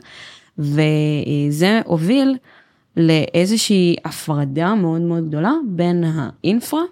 [0.58, 2.36] וזה הוביל
[2.96, 6.82] לאיזושהי הפרדה מאוד מאוד גדולה בין האינפרה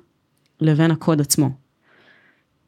[0.60, 1.50] לבין הקוד עצמו.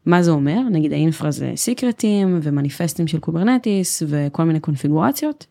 [0.06, 0.60] מה זה אומר?
[0.70, 5.46] נגיד ה infra זה סיקרטים ומניפסטים של Kubernetes וכל מיני קונפיגורציות.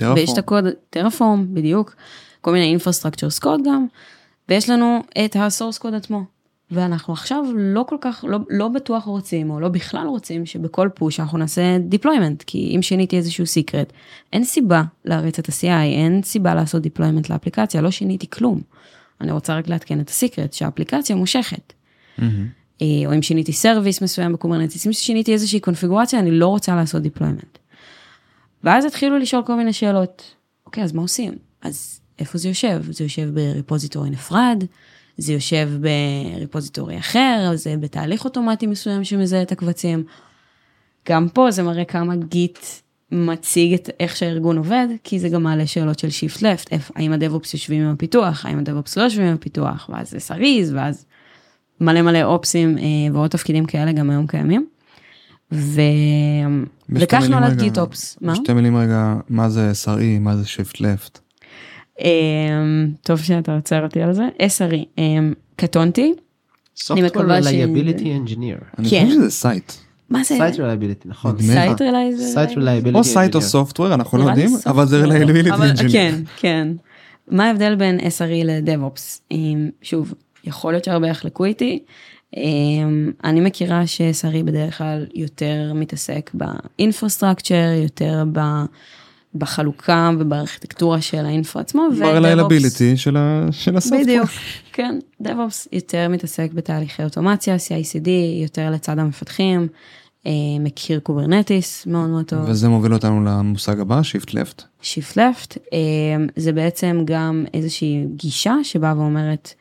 [0.00, 1.94] ויש את הקוד, Terraform, בדיוק,
[2.40, 3.86] כל מיני infrastructure as code גם,
[4.48, 6.24] ויש לנו את ה source code עצמו.
[6.70, 11.20] ואנחנו עכשיו לא כל כך, לא, לא בטוח רוצים, או לא בכלל רוצים, שבכל push
[11.20, 13.92] אנחנו נעשה deployment, כי אם שיניתי איזשהו secret,
[14.32, 18.60] אין סיבה להריץ את ה-CI, אין סיבה לעשות deployment לאפליקציה, לא שיניתי כלום.
[19.20, 21.72] אני רוצה רק לעדכן את ה secret, שהאפליקציה מושכת.
[22.82, 26.76] אה, או אם שיניתי service מסוים ב Kubernetes, אם שיניתי איזושהי קונפיגורציה, אני לא רוצה
[26.76, 27.58] לעשות deployment.
[28.64, 30.34] ואז התחילו לשאול כל מיני שאלות,
[30.66, 31.34] אוקיי, אז מה עושים?
[31.62, 32.82] אז איפה זה יושב?
[32.92, 34.64] זה יושב ב repository נפרד,
[35.16, 35.70] זה יושב
[36.34, 40.04] ב repository אחר, זה בתהליך אוטומטי מסוים שמזהה את הקבצים.
[41.08, 42.58] גם פה זה מראה כמה Git
[43.12, 47.18] מציג את איך שהארגון עובד, כי זה גם מעלה שאלות של shift left, האם ה
[47.18, 51.06] DevOps יושבים עם הפיתוח, האם ה DevOps לא יושבים עם הפיתוח, ואז זה SREs, ואז
[51.80, 54.66] מלא מלא Opsים אה, ועוד תפקידים כאלה גם היום קיימים.
[55.52, 55.80] ו...
[56.88, 58.18] וכך נולד רגע- GitOps.
[58.20, 58.32] מה?
[58.32, 61.18] בשתי מילים רגע, מה זה SRE, מה זה shift left.
[62.00, 62.06] אמ,
[63.02, 64.24] טוב שאתה עוצר אותי על זה.
[64.42, 66.12] SRE, אמ, קטונתי.
[66.78, 68.64] Software מקווה ש- Reliability Engineer.
[68.78, 69.04] אני כן.
[69.04, 69.72] חושב שזה site.
[70.10, 70.36] מה זה?
[70.38, 71.36] Site Reliability נכון.
[71.38, 71.80] site
[72.50, 73.40] Reliability או site או.
[73.40, 75.92] software, אנחנו לא יודעים, אבל זה engineer.
[75.92, 76.68] כן, כן.
[77.28, 79.20] מה ההבדל בין SRE ל-DevOps?
[79.30, 80.14] אמ, שוב,
[80.44, 81.82] יכול להיות שהרבה יחלקו איתי.
[83.24, 88.40] אני מכירה ש-SRE בדרך כלל יותר מתעסק ב infrastructure, יותר ב...
[89.34, 91.82] בחלוקה ובארכיטקטורה של האינפרה עצמו.
[91.98, 93.48] ב reliability של, ה...
[93.50, 94.02] של ה software.
[94.02, 94.30] בדיוק,
[94.72, 98.08] כן, DevOps יותר מתעסק בתהליכי אוטומציה, CI/CD,
[98.42, 99.68] יותר לצד המפתחים,
[100.26, 102.40] אה, מכיר Kubernetes מאוד מאוד טוב.
[102.48, 104.62] וזה מוביל אותנו למושג הבא, Shift Left.
[104.82, 105.78] Shift Left, אה,
[106.36, 109.54] זה בעצם גם איזושהי גישה שבאה ואומרת,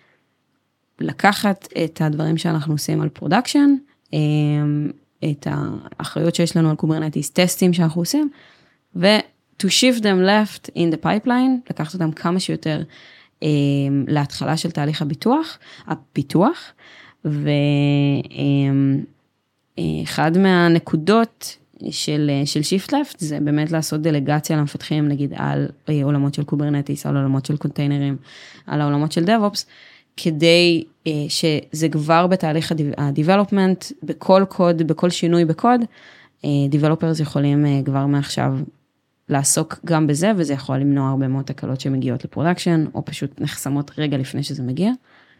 [1.00, 3.76] לקחת את הדברים שאנחנו עושים על production,
[4.14, 4.20] אה,
[5.32, 8.30] את האחריות שיש לנו על Kubernetes, טסטים שאנחנו עושים,
[8.96, 9.33] ו-
[9.64, 12.84] to shift them left in the pipeline, לקחת אותם כמה שיותר
[13.44, 13.48] אה,
[14.08, 16.74] להתחלה של תהליך הביטוח, הפיתוח,
[17.26, 17.48] ואחד
[20.38, 21.58] אה, מהנקודות
[21.90, 27.06] של, של shift left זה באמת לעשות דלגציה למפתחים, נגיד על אה, עולמות של Kubernetes,
[27.06, 28.18] על עולמות של קונטיינרים,
[28.68, 29.66] על העולמות של DevOps,
[30.18, 35.82] כדי אה, שזה כבר בתהליך ה-development, בכל קוד, בכל שינוי בקוד,
[36.46, 38.54] אה, Developers יכולים אה, כבר מעכשיו
[39.34, 43.92] לעסוק גם בזה, וזה יכול למנוע הרבה מאוד תקלות שמגיעות ל production, או פשוט נחסמות
[43.98, 44.92] רגע לפני שזה מגיע.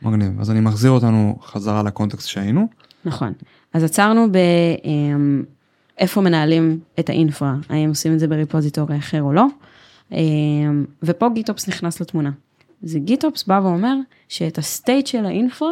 [0.02, 2.68] מגניב, אז אני מחזיר אותנו חזרה ל context שהיינו.
[3.06, 3.34] נכון,
[3.74, 4.28] אז עצרנו
[5.98, 9.46] באיפה מנהלים את ה infra, האם עושים את זה ב repository אחר או לא,
[11.04, 12.32] ופה GitOps נכנס לתמונה.
[12.82, 13.96] זה GitOps בא ואומר
[14.30, 15.72] שאת ה state של ה infra,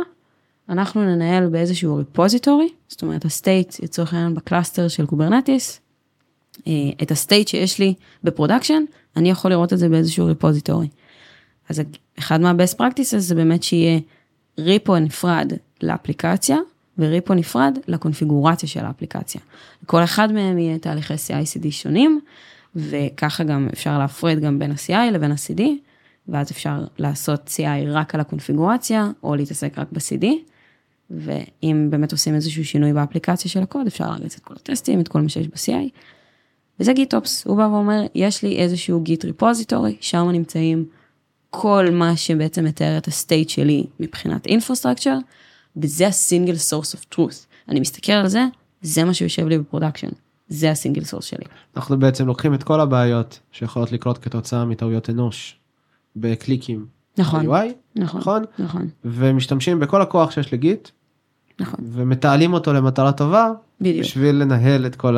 [0.69, 5.81] אנחנו ננהל באיזשהו repository, זאת אומרת ה state לצורך העניין ב cluster של Kubernetes,
[7.01, 7.93] את ה state שיש לי
[8.23, 8.83] ב production,
[9.15, 10.87] אני יכול לראות את זה באיזשהו repository.
[11.69, 11.81] אז
[12.19, 13.99] אחד מהבסט פרקטיסס זה באמת שיהיה
[14.59, 16.57] ריפו נפרד לאפליקציה
[16.97, 19.41] וריפו נפרד לקונפיגורציה של האפליקציה.
[19.83, 22.19] לכל אחד מהם יהיה תהליכי CI/CD שונים,
[22.75, 25.61] וככה גם אפשר להפריד גם בין ה-CI לבין ה-CD,
[26.27, 30.25] ואז אפשר לעשות CI רק על הקונפיגורציה, או להתעסק רק ב-CD,
[31.09, 35.21] ואם באמת עושים איזשהו שינוי באפליקציה של הקוד, אפשר להריץ את כל הטסטים, את כל
[35.21, 35.89] מה שיש ב-CI.
[36.81, 40.85] וזה GitOps, הוא בא ואומר, יש לי איזשהו Git repository, שם נמצאים
[41.49, 45.17] כל מה שבעצם מתאר את ה state שלי מבחינת infrastructure,
[45.77, 47.47] וזה ה single source of truth.
[47.69, 48.45] אני מסתכל על זה,
[48.81, 50.07] זה מה שיושב לי ב production,
[50.49, 51.45] זה ה single source שלי.
[51.75, 55.59] אנחנו בעצם לוקחים את כל הבעיות שיכולות לקרות כתוצאה מטעויות אנוש
[56.15, 56.85] בקליקים.
[57.17, 58.43] נכון, ב-UI, נכון, נכון?
[58.59, 60.89] נכון, ומשתמשים בכל הכוח שיש ל Git,
[61.59, 63.49] נכון, ומתעלים אותו למטרה טובה,
[63.81, 64.05] בדיוק.
[64.05, 65.17] בשביל לנהל את כל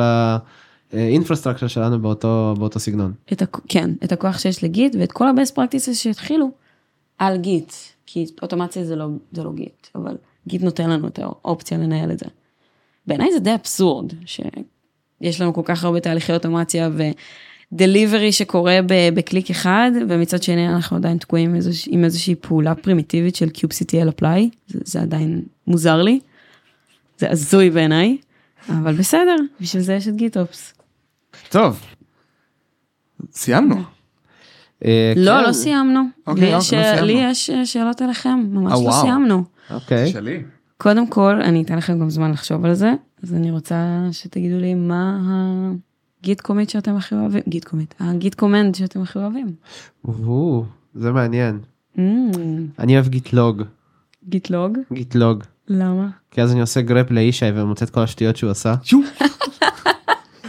[0.94, 3.12] האינפרסטרקצר שלנו באותו, באותו סגנון.
[3.32, 3.60] את הכ...
[3.68, 6.50] כן, את הכוח שיש לגיט ואת כל ה-best practices שהתחילו
[7.18, 7.72] על גיט,
[8.06, 10.16] כי אוטומציה זה לא, זה לא גיט, אבל
[10.48, 12.26] גיט נותן לנו את האופציה לנהל את זה.
[13.06, 16.90] בעיניי זה די אבסורד, שיש לנו כל כך הרבה תהליכי אוטומציה
[17.72, 18.78] ודליברי שקורה
[19.14, 21.88] בקליק אחד, ומצד שני אנחנו עדיין תקועים עם, איזוש...
[21.90, 26.20] עם איזושהי פעולה פרימיטיבית של kubectl apply, זה, זה עדיין מוזר לי,
[27.18, 28.16] זה הזוי בעיניי,
[28.68, 30.74] אבל בסדר, בשביל זה יש את GitOps.
[31.50, 31.80] טוב.
[33.32, 33.76] סיימנו.
[34.84, 35.44] אה, לא, כן.
[35.46, 36.00] לא סיימנו.
[36.26, 37.06] אוקיי, לי יש- לא סיימנו.
[37.06, 38.92] לי יש אה, שאלות אליכם, ממש אה, לא.
[39.00, 39.44] סיימנו.
[39.70, 40.08] אוקיי.
[40.12, 40.42] שלי.
[40.78, 43.76] קודם כל, אני אתן לכם גם זמן לחשוב על זה, אז אני רוצה
[44.12, 45.20] שתגידו לי מה
[46.22, 49.46] ה git commit שאתם הכי אוהבים, git commit, ה git command שאתם הכי אוהבים.
[50.04, 50.64] או,
[50.94, 51.58] זה מעניין.
[51.96, 52.00] Mm,
[52.78, 53.62] אני אוהב git log.
[54.28, 55.42] git log, git log.
[55.68, 56.08] למה?
[56.30, 58.74] כי אז אני עושה grep לישי ומוצא את כל השטויות שהוא עשה.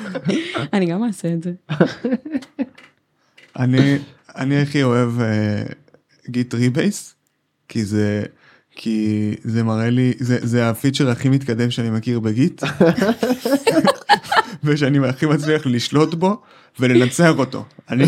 [0.73, 1.53] אני גם אעשה את זה.
[3.59, 3.97] אני
[4.35, 5.11] אני הכי אוהב
[6.29, 7.15] git rebase
[7.67, 8.23] כי זה
[8.75, 12.61] כי זה מראה לי זה זה הפיצ'ר הכי מתקדם שאני מכיר ב Git
[14.63, 16.41] ושאני הכי מצליח לשלוט בו
[16.79, 18.05] ולנצח אותו אני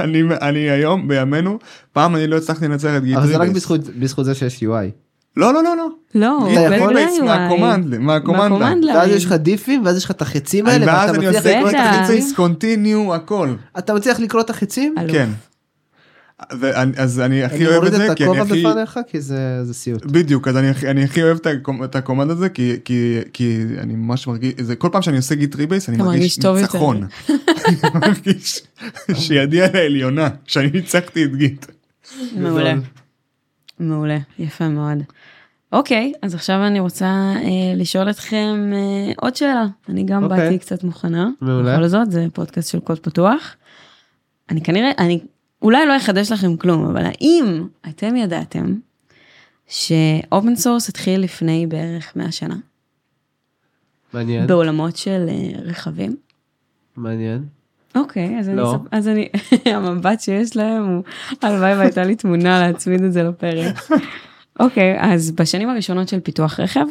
[0.00, 1.58] אני אני היום בימינו
[1.92, 3.56] פעם אני לא הצלחתי לנצח את גיט אבל זה רק ריבייס.
[3.56, 5.05] בזכות בזכות זה שיש UI.
[5.36, 5.88] לא לא לא לא.
[6.14, 7.24] לא, אתה יכול בני ריבייס UI.
[7.24, 8.96] מהקומנד מהקומנד מהקומנד ליין.
[8.96, 9.08] ואז.
[9.10, 11.74] יש לך דיפים ואז יש לך את החצים אני- האלה ואז אני עושה את.
[11.74, 12.00] החצים.
[12.00, 13.54] ריבייס קונטיניו הכל.
[13.78, 14.94] אתה מצליח לקרוא את החצים?
[15.12, 15.28] כן.
[16.60, 19.00] ואני- אז אני הכי אני אוהב את מוריד זה את כי אני הכובע הכי בפניך
[19.08, 20.04] כי זה זה סיוט.
[20.06, 23.58] בדיוק אז אני הכי- אני הכי אוהב את הקומ- את הקומנד הזה כי כי כי
[23.78, 26.38] אני ממש מרגיש זה כל פעם שאני עושה גיט ריבייס אני מרגיש.
[26.38, 27.06] ניצחון.
[27.66, 28.62] אני מרגיש
[29.14, 31.66] שידי על העליונה שאני ניצחתי את Git.
[32.36, 32.74] מעולה.
[33.78, 34.98] מעולה, יפה מאוד.
[35.72, 37.06] אוקיי, אז עכשיו אני רוצה
[37.36, 39.66] אה, לשאול אתכם אה, עוד שאלה.
[39.88, 40.38] אני גם אוקיי.
[40.38, 41.28] באתי קצת מוכנה.
[41.40, 41.76] מעולה.
[41.76, 43.56] בכל זאת, זה פודקאסט של קוד פתוח.
[44.50, 45.20] אני כנראה, אני
[45.62, 48.74] אולי לא אחדש לכם כלום, אבל האם אתם ידעתם
[49.68, 52.56] ש open source התחיל לפני בערך 100 שנה,
[54.12, 54.46] מעניין.
[54.46, 56.16] בעולמות של אה, רכבים?
[56.96, 57.44] מעניין.
[57.96, 58.74] אוקיי, אז אני, לא.
[58.74, 59.28] אספ- אז אני,
[59.74, 61.02] המבט שיש להם הוא,
[61.42, 63.90] הלוואי והייתה לי תמונה להצמיד את זה לפרק.
[64.60, 66.86] אוקיי, אז בשנים הראשונות של פיתוח רכב,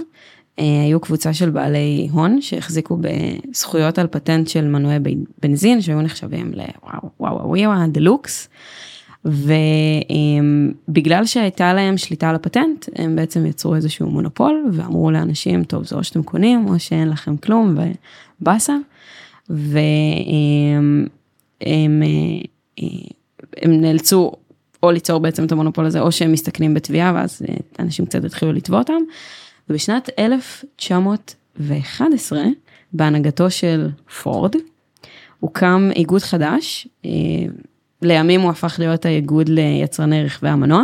[0.59, 4.99] אה, היו קבוצה של בעלי הון שהחזיקו בזכויות על פטנט של מנועי
[5.43, 8.49] בנזין שהיו נחשבים לוואו וואו וואו וואו דלוקס.
[9.25, 15.95] ובגלל שהייתה להם שליטה על הפטנט הם בעצם יצרו איזשהו מונופול ואמרו לאנשים טוב זה
[15.95, 17.75] או שאתם קונים או שאין לכם כלום
[18.41, 18.75] ובאסה.
[19.49, 21.07] והם
[21.61, 22.03] הם,
[23.57, 24.31] הם נאלצו
[24.83, 28.53] או ליצור בעצם את המונופול הזה או שהם מסתכנים בתביעה ואז אה, אנשים קצת התחילו
[28.53, 29.01] לתבוע אותם.
[29.69, 32.43] ובשנת 1911
[32.93, 33.89] בהנהגתו של
[34.23, 34.55] פורד
[35.39, 37.11] הוקם איגוד חדש, אה,
[38.01, 40.83] לימים הוא הפך להיות האיגוד ליצרני רכבי המנוע,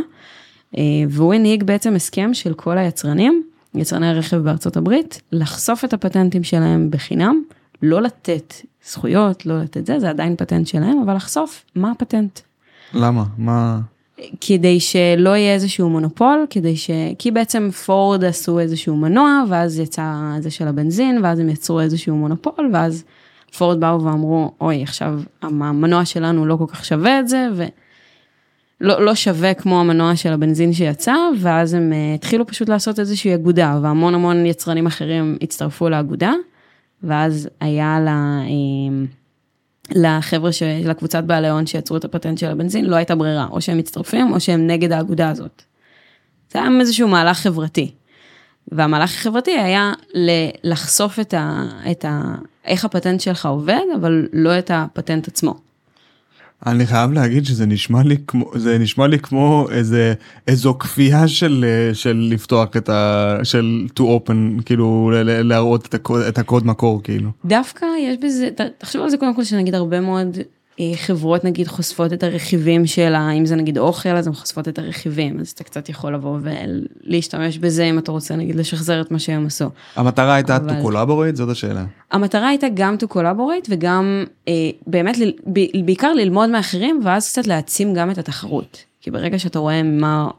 [0.78, 3.44] אה, והוא הנהיג בעצם הסכם של כל היצרנים,
[3.76, 7.44] יצרני הרכב בארצות הברית, לחשוף את הפטנטים שלהם בחינם,
[7.82, 8.54] לא לתת
[8.86, 12.40] זכויות, לא לתת זה, זה עדיין פטנט שלהם, אבל לחשוף מה הפטנט.
[12.94, 13.24] למה?
[13.38, 13.80] מה?
[14.42, 16.90] כדי שלא יהיה איזשהו מונופול, כדי ש...
[17.20, 22.16] כי בעצם פורד עשו איזשהו מנוע, ואז יצא זה של הבנזין, ואז הם יצרו איזשהו
[22.16, 23.04] מונופול, ואז
[23.58, 29.16] פורד באו ואמרו, אוי, עכשיו המנוע שלנו לא כל כך שווה את זה, ולא לא
[29.16, 34.16] שווה כמו המנוע של הבנזין שיצא, ואז הם uh, התחילו פשוט לעשות איזושהי אגודה, והמון
[34.16, 36.34] המון יצרנים אחרים הצטרפו לאגודה,
[37.04, 38.40] ואז היה לה...
[38.48, 39.22] Uh,
[39.96, 43.78] לחבר'ה של הקבוצת בעלי הון שיצרו את הפטנט של הבנזין, לא הייתה ברירה, או שהם
[43.78, 45.64] מצטרפים או שהם נגד האגודה הזאת.
[46.52, 47.92] זה היה איזשהו מהלך חברתי.
[48.72, 49.94] והמהלך החברתי היה
[50.64, 52.36] לחשוף את ה, את ה...
[52.66, 55.56] איך הפטנט שלך עובד, אבל לא את הפטנט עצמו.
[56.66, 60.14] אני חייב להגיד שזה נשמע לי כמו זה נשמע לי כמו איזה
[60.48, 63.38] איזו כפייה של של לפתוח את ה...
[63.44, 67.30] של to open כאילו להראות את הקוד, את הקוד מקור כאילו.
[67.46, 70.38] דווקא יש בזה תחשוב על זה קודם כל שנגיד הרבה מאוד
[70.96, 75.40] חברות נגיד חושפות את הרכיבים שלה, אם זה נגיד אוכל אז הן חושפות את הרכיבים,
[75.40, 79.46] אז אתה קצת יכול לבוא ולהשתמש בזה אם אתה רוצה נגיד לשחזר את מה שהם
[79.46, 79.70] עשו.
[79.96, 80.82] המטרה הייתה אבל...
[80.82, 81.86] to collaborate זאת השאלה.
[82.12, 84.54] המטרה הייתה גם to collaborate וגם אה,
[84.88, 85.32] באמת ל...
[85.86, 88.84] בעיקר ללמוד מאחרים ואז קצת להעצים גם את התחרות.
[89.02, 90.30] כי ברגע שאתה רואה מה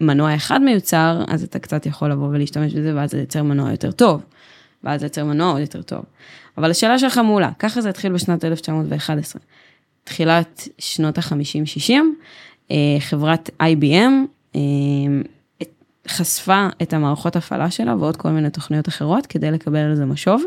[0.00, 3.92] מנוע אחד מיוצר אז אתה קצת יכול לבוא ולהשתמש בזה ואז זה יוצר מנוע יותר
[3.92, 4.22] טוב.
[4.84, 6.02] ואז זה יוצר מנוע עוד יותר טוב.
[6.58, 9.42] אבל השאלה שלך מעולה, ככה זה התחיל בשנת 1911.
[10.08, 11.92] תחילת שנות ה-50-60,
[12.70, 14.12] אה, חברת IBM
[14.56, 14.60] אה,
[16.08, 20.42] חשפה את המערכות הפעלה שלה ועוד כל מיני תוכניות אחרות כדי לקבל על זה משוב.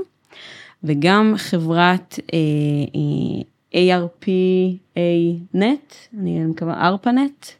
[0.83, 2.39] וגם חברת אה,
[3.73, 4.99] ARPA
[5.53, 7.51] נט, אני מקווה ARPANET,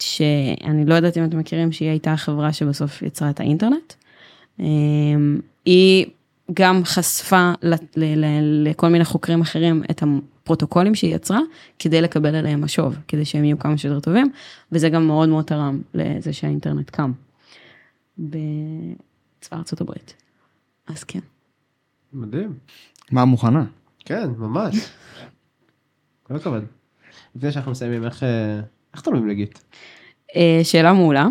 [0.00, 3.92] שאני לא יודעת אם אתם מכירים שהיא הייתה החברה שבסוף יצרה את האינטרנט.
[5.64, 6.06] היא
[6.52, 7.52] גם חשפה
[8.64, 11.40] לכל מיני חוקרים אחרים את הפרוטוקולים שהיא יצרה,
[11.78, 14.30] כדי לקבל עליהם משוב, כדי שהם יהיו כמה שיותר טובים,
[14.72, 17.12] וזה גם מאוד מאוד תרם לזה שהאינטרנט קם
[18.18, 20.14] בצבא ארצות הברית.
[20.86, 21.20] אז כן.
[22.12, 22.54] מדהים.
[23.10, 23.64] מה מוכנה?
[24.04, 24.76] כן, ממש.
[26.22, 26.64] כל הכבוד.
[27.36, 28.60] לפני שאנחנו מסיימים, איך, אה,
[28.94, 29.58] איך תורמים ל Git?
[30.36, 31.26] אה, שאלה מעולה.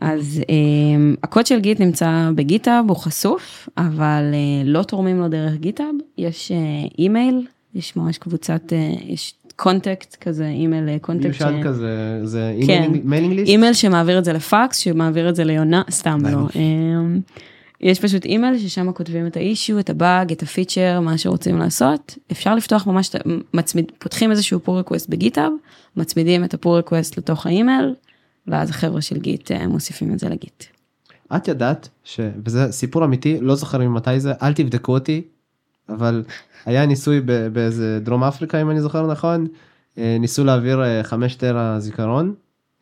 [0.00, 5.28] אז um, הקוד של Git נמצא ב GitHub, הוא חשוף, אבל uh, לא תורמים לו
[5.28, 11.24] דרך GitHub, יש uh, אימייל, יש ממש קבוצת, uh, יש contact כזה, אימייל contact.
[11.24, 11.64] מיושן ש...
[11.64, 13.48] כזה, זה כן, email list?
[13.48, 16.46] אימייל שמעביר את זה לפקס, שמעביר את זה ליונה, סתם לא.
[16.48, 17.32] Um,
[17.80, 22.18] יש פשוט אימייל ששם כותבים את ה issue, את הבאג, את הפיצ'ר, מה שרוצים לעשות.
[22.32, 23.10] אפשר לפתוח ממש,
[23.54, 25.52] מצמיד, פותחים איזשהו pull request ב GitHub,
[25.96, 27.94] מצמידים את ה pull request לתוך האימייל,
[28.46, 30.64] ואז החבר'ה של Git אה, מוסיפים את זה ל Git.
[31.36, 32.20] את ידעת ש...
[32.44, 35.22] וזה סיפור אמיתי, לא זוכר ממתי זה, אל תבדקו אותי,
[35.88, 36.24] אבל
[36.66, 37.20] היה ניסוי
[37.52, 39.46] באיזה דרום אפריקה אם אני זוכר נכון,
[39.98, 42.34] אה, ניסו להעביר 5 אה, טרה זיכרון,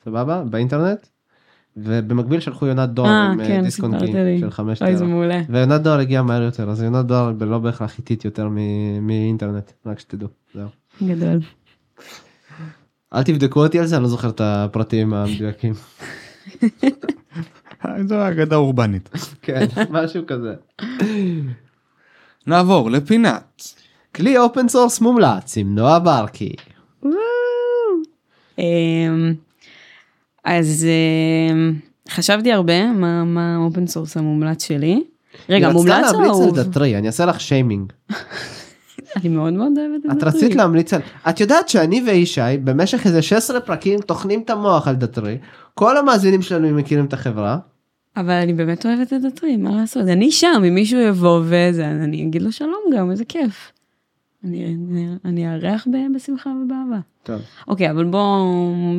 [0.04, 1.06] סבבה, באינטרנט,
[1.76, 4.88] ובמקביל שלחו יונת דואר עם כן, דיסק און קי של 5 טרה.
[5.48, 8.48] ויונת דואר הגיע מהר יותר, אז יונת דואר לא בהכרח איטית יותר
[9.02, 10.68] מאינטרנט, רק שתדעו, זהו.
[11.02, 11.40] גדול.
[13.14, 15.74] אל תבדקו אותי על זה, אני לא זוכר את הפרטים המדויקים.
[18.08, 19.08] זו אגדה אורבנית.
[19.42, 20.54] כן, משהו כזה.
[22.46, 23.62] נעבור לפינת.
[24.14, 26.52] כלי open source מומלץ עם נועה ברקי.
[28.58, 29.34] אמ,
[30.44, 30.86] אז
[31.50, 31.74] אמ,
[32.08, 32.92] חשבתי הרבה
[33.24, 35.02] מה ה open source המומלץ שלי.
[35.48, 36.20] רגע, מומלץ או אהוב?
[36.20, 37.92] אני רצתה להמליץ על Datree, אני אעשה לך שיימינג.
[39.16, 40.18] אני מאוד מאוד אוהבת את Datree.
[40.30, 41.00] את רצית להמליץ על...
[41.28, 45.38] את יודעת שאני וישי במשך איזה 16 פרקים טוחנים את המוח על Datree.
[45.74, 47.58] כל המאזינים שלנו מכירים את החברה.
[48.16, 50.02] אבל אני באמת אוהבת את Datree, מה לעשות?
[50.02, 53.72] אני שם, אם מישהו יבוא וזה, אני אגיד לו שלום גם, איזה כיף.
[54.44, 56.98] אני- אני- אני אארח בשמחה ובאהבה.
[57.22, 57.40] טוב.
[57.68, 58.44] אוקיי, אבל בואו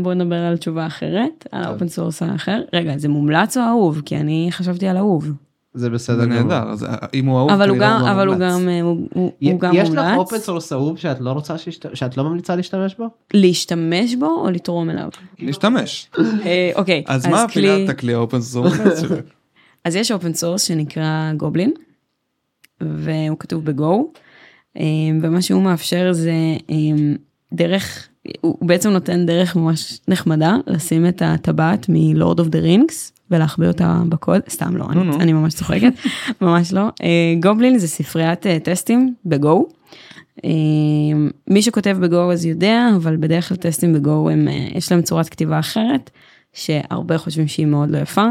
[0.01, 1.63] בוא נדבר על תשובה אחרת, על.
[1.63, 2.61] ה open source האחר.
[2.73, 4.01] רגע, זה מומלץ או אהוב?
[4.05, 5.31] כי אני חשבתי על אהוב.
[5.73, 6.25] זה בסדר.
[6.25, 8.51] נהדר, אז אם הוא אהוב, אבל הוא גם, אבל הוא מומלץ.
[8.53, 10.17] גם, אה, הוא- הוא י- הוא גם יש לך מומלץ.
[10.17, 11.55] אופן סורס אהוב שאת לא רוצה
[11.93, 13.05] שאת לא ממליצה להשתמש בו?
[13.33, 15.09] להשתמש בו או לתרום אליו?
[15.39, 16.09] להשתמש.
[16.45, 18.73] אה, אוקיי, אז מה כלי- פינת הכלי ה open source?
[19.85, 21.71] אז יש open source שנקרא Goblin,
[22.81, 24.11] והוא כתוב ב Go,
[24.77, 24.83] אה,
[25.21, 26.31] ומה שהוא מאפשר זה
[26.69, 26.75] אה,
[27.53, 28.07] דרך,
[28.41, 33.67] הוא בעצם נותן דרך ממש נחמדה לשים את הטבעת מ Lord of the Rings ולהחביא
[33.67, 35.15] אותה בקוד, סתם לא, אני.
[35.19, 35.93] אני ממש צוחקת,
[36.41, 36.81] ממש לא.
[37.03, 39.67] אה, גובלין זה ספריית אה, טסטים בגו.
[40.45, 40.49] אה,
[41.47, 45.29] מי שכותב בגו אז יודע, אבל בדרך כלל טסטים בגו הם, אה, יש להם צורת
[45.29, 46.09] כתיבה אחרת,
[46.53, 48.25] שהרבה חושבים שהיא מאוד לא יפה.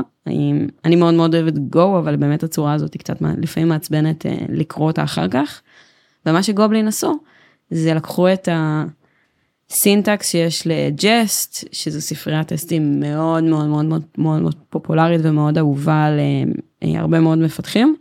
[0.84, 4.86] אני, מאוד מאוד אוהבת גו, אבל באמת הצורה הזאת היא קצת לפעמים מעצבנת אה, לקרוא
[4.86, 5.60] אותה אחר כך.
[6.26, 7.18] ומה שגובלין עשו,
[7.70, 8.48] זה לקחו את
[9.72, 16.04] הסינטקס שיש לג'סט, שזו ספריית טסטים מאוד מאוד מאוד מאוד מאוד מאוד פופולרית ומאוד אהובה
[16.04, 16.20] על
[16.82, 17.96] אה, מאוד מפתחים,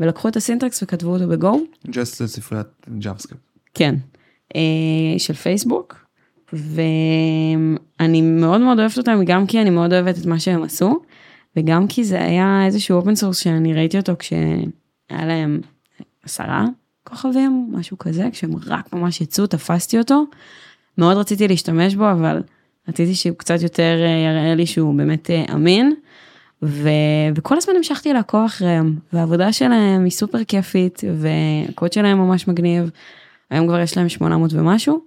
[0.00, 1.60] ולקחו את ה syntax וכתבו אותו ב Go.
[1.90, 2.66] Jest זה ספריית
[2.98, 3.42] JavaScript.
[3.74, 3.94] כן,
[4.56, 4.60] אה,
[5.18, 6.06] של פייסבוק,
[6.52, 11.00] ואני מאוד מאוד אוהבת אותם, גם כי אני מאוד אוהבת את מה שהם עשו,
[11.56, 15.60] וגם כי זה היה איזשהו open source שאני ראיתי אותו כשהיה להם
[16.22, 16.64] עשרה
[17.04, 20.24] כוכבים, משהו כזה, כשהם רק ממש יצאו, תפסתי אותו.
[20.98, 22.42] מאוד רציתי להשתמש בו, אבל
[22.88, 25.94] רציתי שהוא קצת יותר אה, יראה לי שהוא באמת אה, אמין.
[26.62, 26.88] ו...
[27.34, 32.90] וכל הזמן המשכתי לעקוב אחריהם, והעבודה שלהם היא סופר כיפית, והקוד שלהם ממש מגניב.
[33.50, 35.00] היום כבר יש להם 800 ומשהו.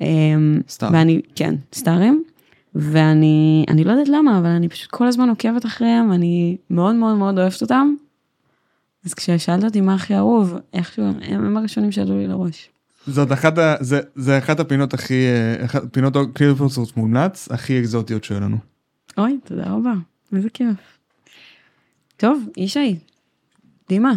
[0.00, 0.88] אמ, סטאר.
[0.92, 2.24] ואני, כן, סטארים.
[2.74, 7.16] ואני, אני לא יודעת למה, אבל אני פשוט כל הזמן עוקבת אחריהם, אני מאוד מאוד
[7.16, 7.94] מאוד אוהבת אותם.
[9.04, 12.68] אז כששאלת אותי מה הכי אהוב, איכשהו, הם, הם הראשונים שעלו לי לראש.
[13.06, 13.74] זאת אחת ה...
[13.80, 15.26] זה, זה אחת הפינות הכי...
[15.26, 16.16] אה, אחת פינות
[16.68, 18.56] source מומלץ הכי אקזוטיות שהיו לנו.
[19.18, 19.92] אוי, תודה רבה,
[20.36, 20.98] איזה כיף.
[22.16, 22.98] טוב, ישי,
[23.88, 24.12] דימה,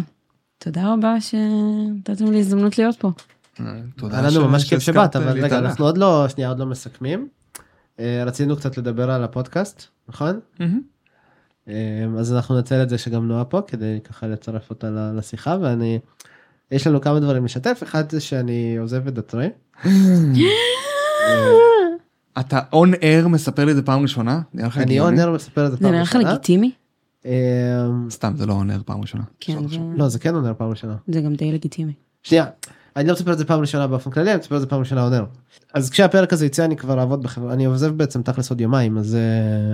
[0.58, 3.10] תודה רבה שנתתם לי הזדמנות להיות פה.
[3.96, 5.58] תודה היה לנו ממש כיף שבאת, אבל רגע.
[5.58, 7.28] אנחנו עוד לא, שנייה, עוד לא מסכמים.
[8.00, 10.40] אה, רצינו קצת לדבר על הפודקאסט, נכון?
[11.68, 15.98] אה, אז אנחנו ננצל את זה שגם נועה פה כדי ככה לצרף אותה לשיחה ואני
[16.70, 19.48] יש לנו כמה דברים לשתף אחד זה שאני עוזב את Datree.
[22.38, 24.40] אתה און אר מספר לי את זה פעם ראשונה?
[24.54, 25.00] אני הגיוני?
[25.00, 26.32] אונר מספר את זה זה פעם נראה לך ראשונה.
[26.32, 26.70] לגיטימי?
[27.26, 27.32] אה,
[28.10, 29.24] סתם זה לא און אר פעם ראשונה.
[29.40, 30.94] כן, זה- לא זה כן אונר פעם ראשונה.
[31.08, 31.92] זה גם די לגיטימי.
[32.22, 32.44] שנייה.
[32.96, 35.04] אני לא מספר את זה פעם ראשונה באופן כללי אני מספר את זה פעם ראשונה
[35.04, 35.24] אונר.
[35.74, 39.16] אז כשהפרק הזה יצא אני כבר אעבוד בחברה אני עוזב בעצם תכלס עוד יומיים אז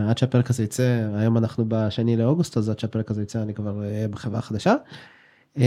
[0.06, 3.54] uh, עד שהפרק הזה יצא היום אנחנו בשני לאוגוסט אז עד שהפרק הזה יצא אני
[3.54, 4.74] כבר אהיה בחברה חדשה.
[5.56, 5.60] Um,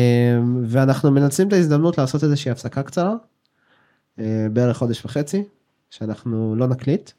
[0.66, 4.22] ואנחנו מנצלים את ההזדמנות לעשות איזושהי הפסקה קצרה uh,
[4.54, 5.44] בערך חודש וחצי
[5.90, 7.12] שאנחנו לא נקליט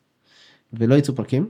[0.73, 1.49] ולא יצאו פרקים.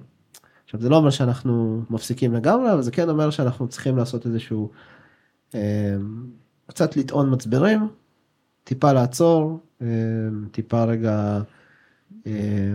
[0.65, 4.71] עכשיו זה לא אומר שאנחנו מפסיקים לגמרי אבל זה כן אומר שאנחנו צריכים לעשות איזשהו
[5.53, 5.57] um,
[6.67, 7.89] קצת לטעון מצברים
[8.69, 9.87] טיפה לעצור אה,
[10.51, 11.41] טיפה רגע אה,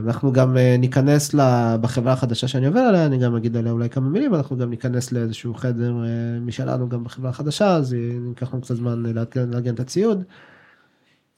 [0.07, 1.36] אנחנו גם אה, ניכנס
[1.81, 5.11] בחברה החדשה שאני עובר עליה אני גם אגיד עליה אולי כמה מילים אנחנו גם ניכנס
[5.11, 7.93] לאיזשהו חדר אה, משלנו גם בחברה החדשה אז
[8.27, 10.23] ייקח לנו קצת זמן לארגן, לארגן את הציוד.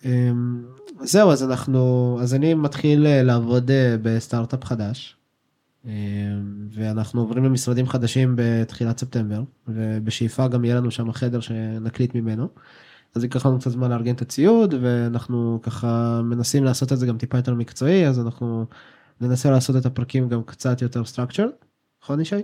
[0.05, 0.31] אה,
[1.03, 5.15] זהו אז אנחנו אז אני מתחיל אה, לעבוד אה, בסטארט-אפ חדש.
[5.87, 5.91] אה,
[6.71, 12.47] ואנחנו עוברים למשרדים חדשים בתחילת ספטמבר ובשאיפה גם יהיה לנו שם חדר שנקליט ממנו.
[13.16, 17.18] אז ייקח לנו קצת זמן לארגן את הציוד ואנחנו ככה מנסים לעשות את זה גם
[17.18, 18.66] טיפה יותר מקצועי אז אנחנו
[19.22, 21.66] ננסה לעשות את הפרקים גם קצת יותר structured.
[22.03, 22.41] נכון ישי?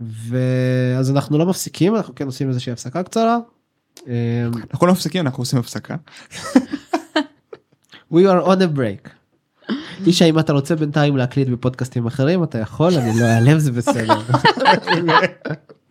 [0.00, 3.38] ואז אנחנו לא מפסיקים אנחנו כן עושים איזושהי הפסקה קצרה.
[4.08, 5.96] אה, אנחנו לא מפסיקים אנחנו עושים הפסקה.
[8.12, 9.10] We are on a break.
[10.06, 14.20] ישי אם אתה רוצה בינתיים להקליט בפודקאסטים אחרים אתה יכול אני לא אעלב זה בסדר.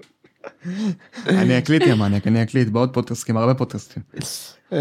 [1.27, 4.03] אני אקליט יא מניאק אני אקליט בעוד פודקאסטים הרבה פודקאסטים.
[4.71, 4.77] אמ,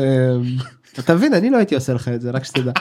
[0.99, 2.73] אתה מבין אני לא הייתי עושה לך את זה רק שתדע.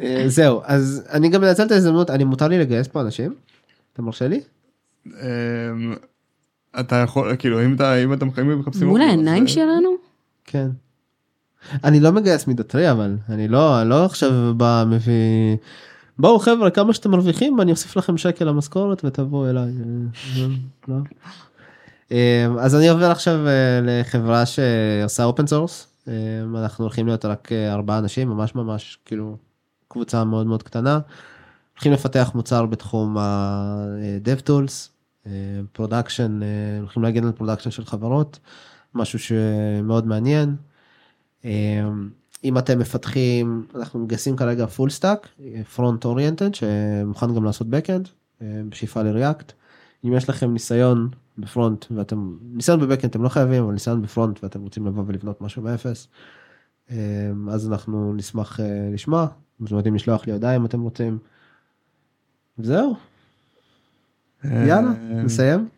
[0.00, 3.34] אה, זהו אז אני גם מנצל את ההזדמנות אני מותר לי לגייס פה אנשים.
[3.92, 4.40] אתה מרשה לי?
[5.06, 5.94] אמ,
[6.80, 9.90] אתה יכול כאילו אם אתה אם חיים מחפשים מול העיניים אה, שלנו?
[10.44, 10.68] כן.
[11.84, 15.56] אני לא מגייס מ Datree אבל אני לא אני לא עכשיו בא מביא.
[16.18, 19.72] בואו חבר'ה כמה שאתם מרוויחים אני אוסיף לכם שקל למשכורת ותבואו אליי.
[20.38, 20.46] אה,
[20.90, 20.96] אה.
[22.12, 23.38] אה, אז אני עובר עכשיו
[23.82, 25.86] לחברה שעושה open source
[26.56, 29.36] אנחנו הולכים להיות רק ארבעה אנשים ממש ממש כאילו
[29.88, 30.98] קבוצה מאוד מאוד קטנה.
[31.74, 34.88] הולכים לפתח מוצר בתחום ה-dev tools,
[35.72, 36.40] production,
[36.80, 38.38] הולכים להגן על production של חברות.
[38.94, 40.56] משהו שמאוד מעניין.
[42.46, 45.28] אם אתם מפתחים, אנחנו מגייסים כרגע full stack,
[45.74, 48.08] front oriented, שמוכן גם לעשות backend,
[48.42, 49.52] אה, בשאיפה ל React.
[50.04, 51.08] אם יש לכם ניסיון
[51.38, 54.86] ב front ואתם, ניסיון ב backend אתם לא חייבים, אבל ניסיון ב front ואתם רוצים
[54.86, 56.08] לבוא ולבנות משהו מאפס,
[56.90, 56.96] אה,
[57.50, 59.26] אז אנחנו נשמח אה, לשמוע,
[59.60, 61.18] מוזמנים לשלוח לי הודעה אם אתם רוצים.
[62.58, 62.94] וזהו,
[64.44, 64.90] יאללה,
[65.24, 65.68] נסיים.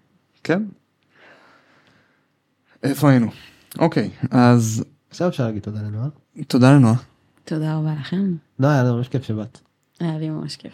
[0.44, 0.62] כן.
[2.82, 3.26] איפה היינו?
[3.78, 6.08] אוקיי, אז עכשיו אפשר להגיד תודה לנועה.
[6.48, 6.94] תודה לנועה.
[7.44, 8.34] תודה רבה לכם.
[8.58, 9.58] נועה, היה לנו ממש כיף שבאת.
[10.00, 10.72] היה לי ממש כיף.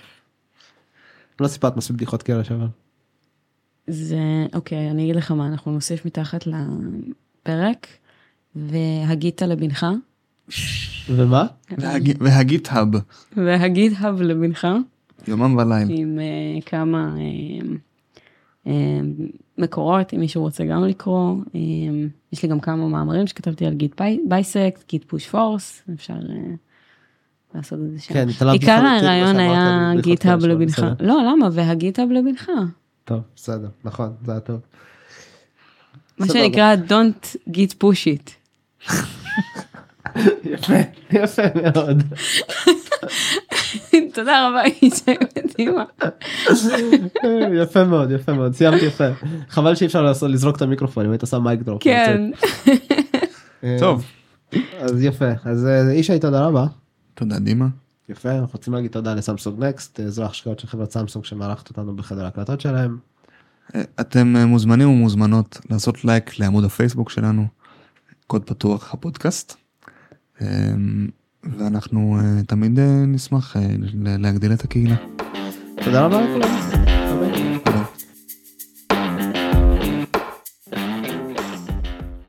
[1.41, 2.67] לא סיפרת מספיק בדיחות קרש אבל.
[3.87, 4.19] זה,
[4.55, 7.87] אוקיי, אני אגיד לך מה, אנחנו נוסיף מתחת לפרק,
[8.57, 9.87] וה Git לבנך,
[11.09, 11.47] ומה?
[11.79, 12.89] והג- וה GitHub,
[13.37, 14.67] וה GitHub לבנך,
[15.29, 15.89] יומם וליל.
[15.91, 17.65] עם uh, כמה uh,
[19.59, 21.37] מקורות, אם מישהו רוצה גם לקרוא.
[21.47, 21.57] Uh,
[22.33, 26.57] יש לי גם כמה מאמרים שכתבתי על git bisect, git push force, אפשר uh,
[27.55, 28.15] לעשות את זה שם.
[28.15, 30.87] כן, התעלמתי עיקר הרעיון היה על בדיחות GitHub קרש, אבל לבנך.
[31.01, 31.49] לא, למה?
[31.53, 32.51] וה GitHub לבנך.
[33.05, 34.61] טוב, בסדר, נכון, זה היה טוב.
[36.19, 36.27] מה.
[36.27, 38.31] שנקרא Don't git push it.
[40.45, 40.75] יפה,
[41.13, 42.03] יפה מאוד.
[44.15, 45.85] תודה רבה, איתי מדהימה.
[47.63, 49.05] יפה מאוד, יפה מאוד, סיימתי יפה.
[49.49, 51.83] חבל שאי אפשר לזרוק את המיקרופון, אם היית שם מייק דרופ.
[51.83, 52.31] כן.
[53.65, 54.05] אה, טוב,
[54.79, 56.67] אז יפה, אז אה, ישי תודה רבה.
[57.15, 57.67] תודה דימה.
[58.09, 62.25] יפה, אנחנו רוצים להגיד תודה לסמסונג נקסט, זרוע השקעות של חברת סמסונג שמארחת אותנו בחדר
[62.25, 62.99] ההקלטות שלהם.
[63.75, 67.47] אה, אתם אה, מוזמנים ומוזמנות לעשות לייק לעמוד הפייסבוק שלנו,
[68.27, 69.57] קוד פתוח הפודקאסט.
[71.59, 73.63] ואנחנו אה, תמיד אה, נשמח אה,
[74.19, 74.97] להגדיל את הקהילה.
[75.85, 76.84] תודה רבה לכולם.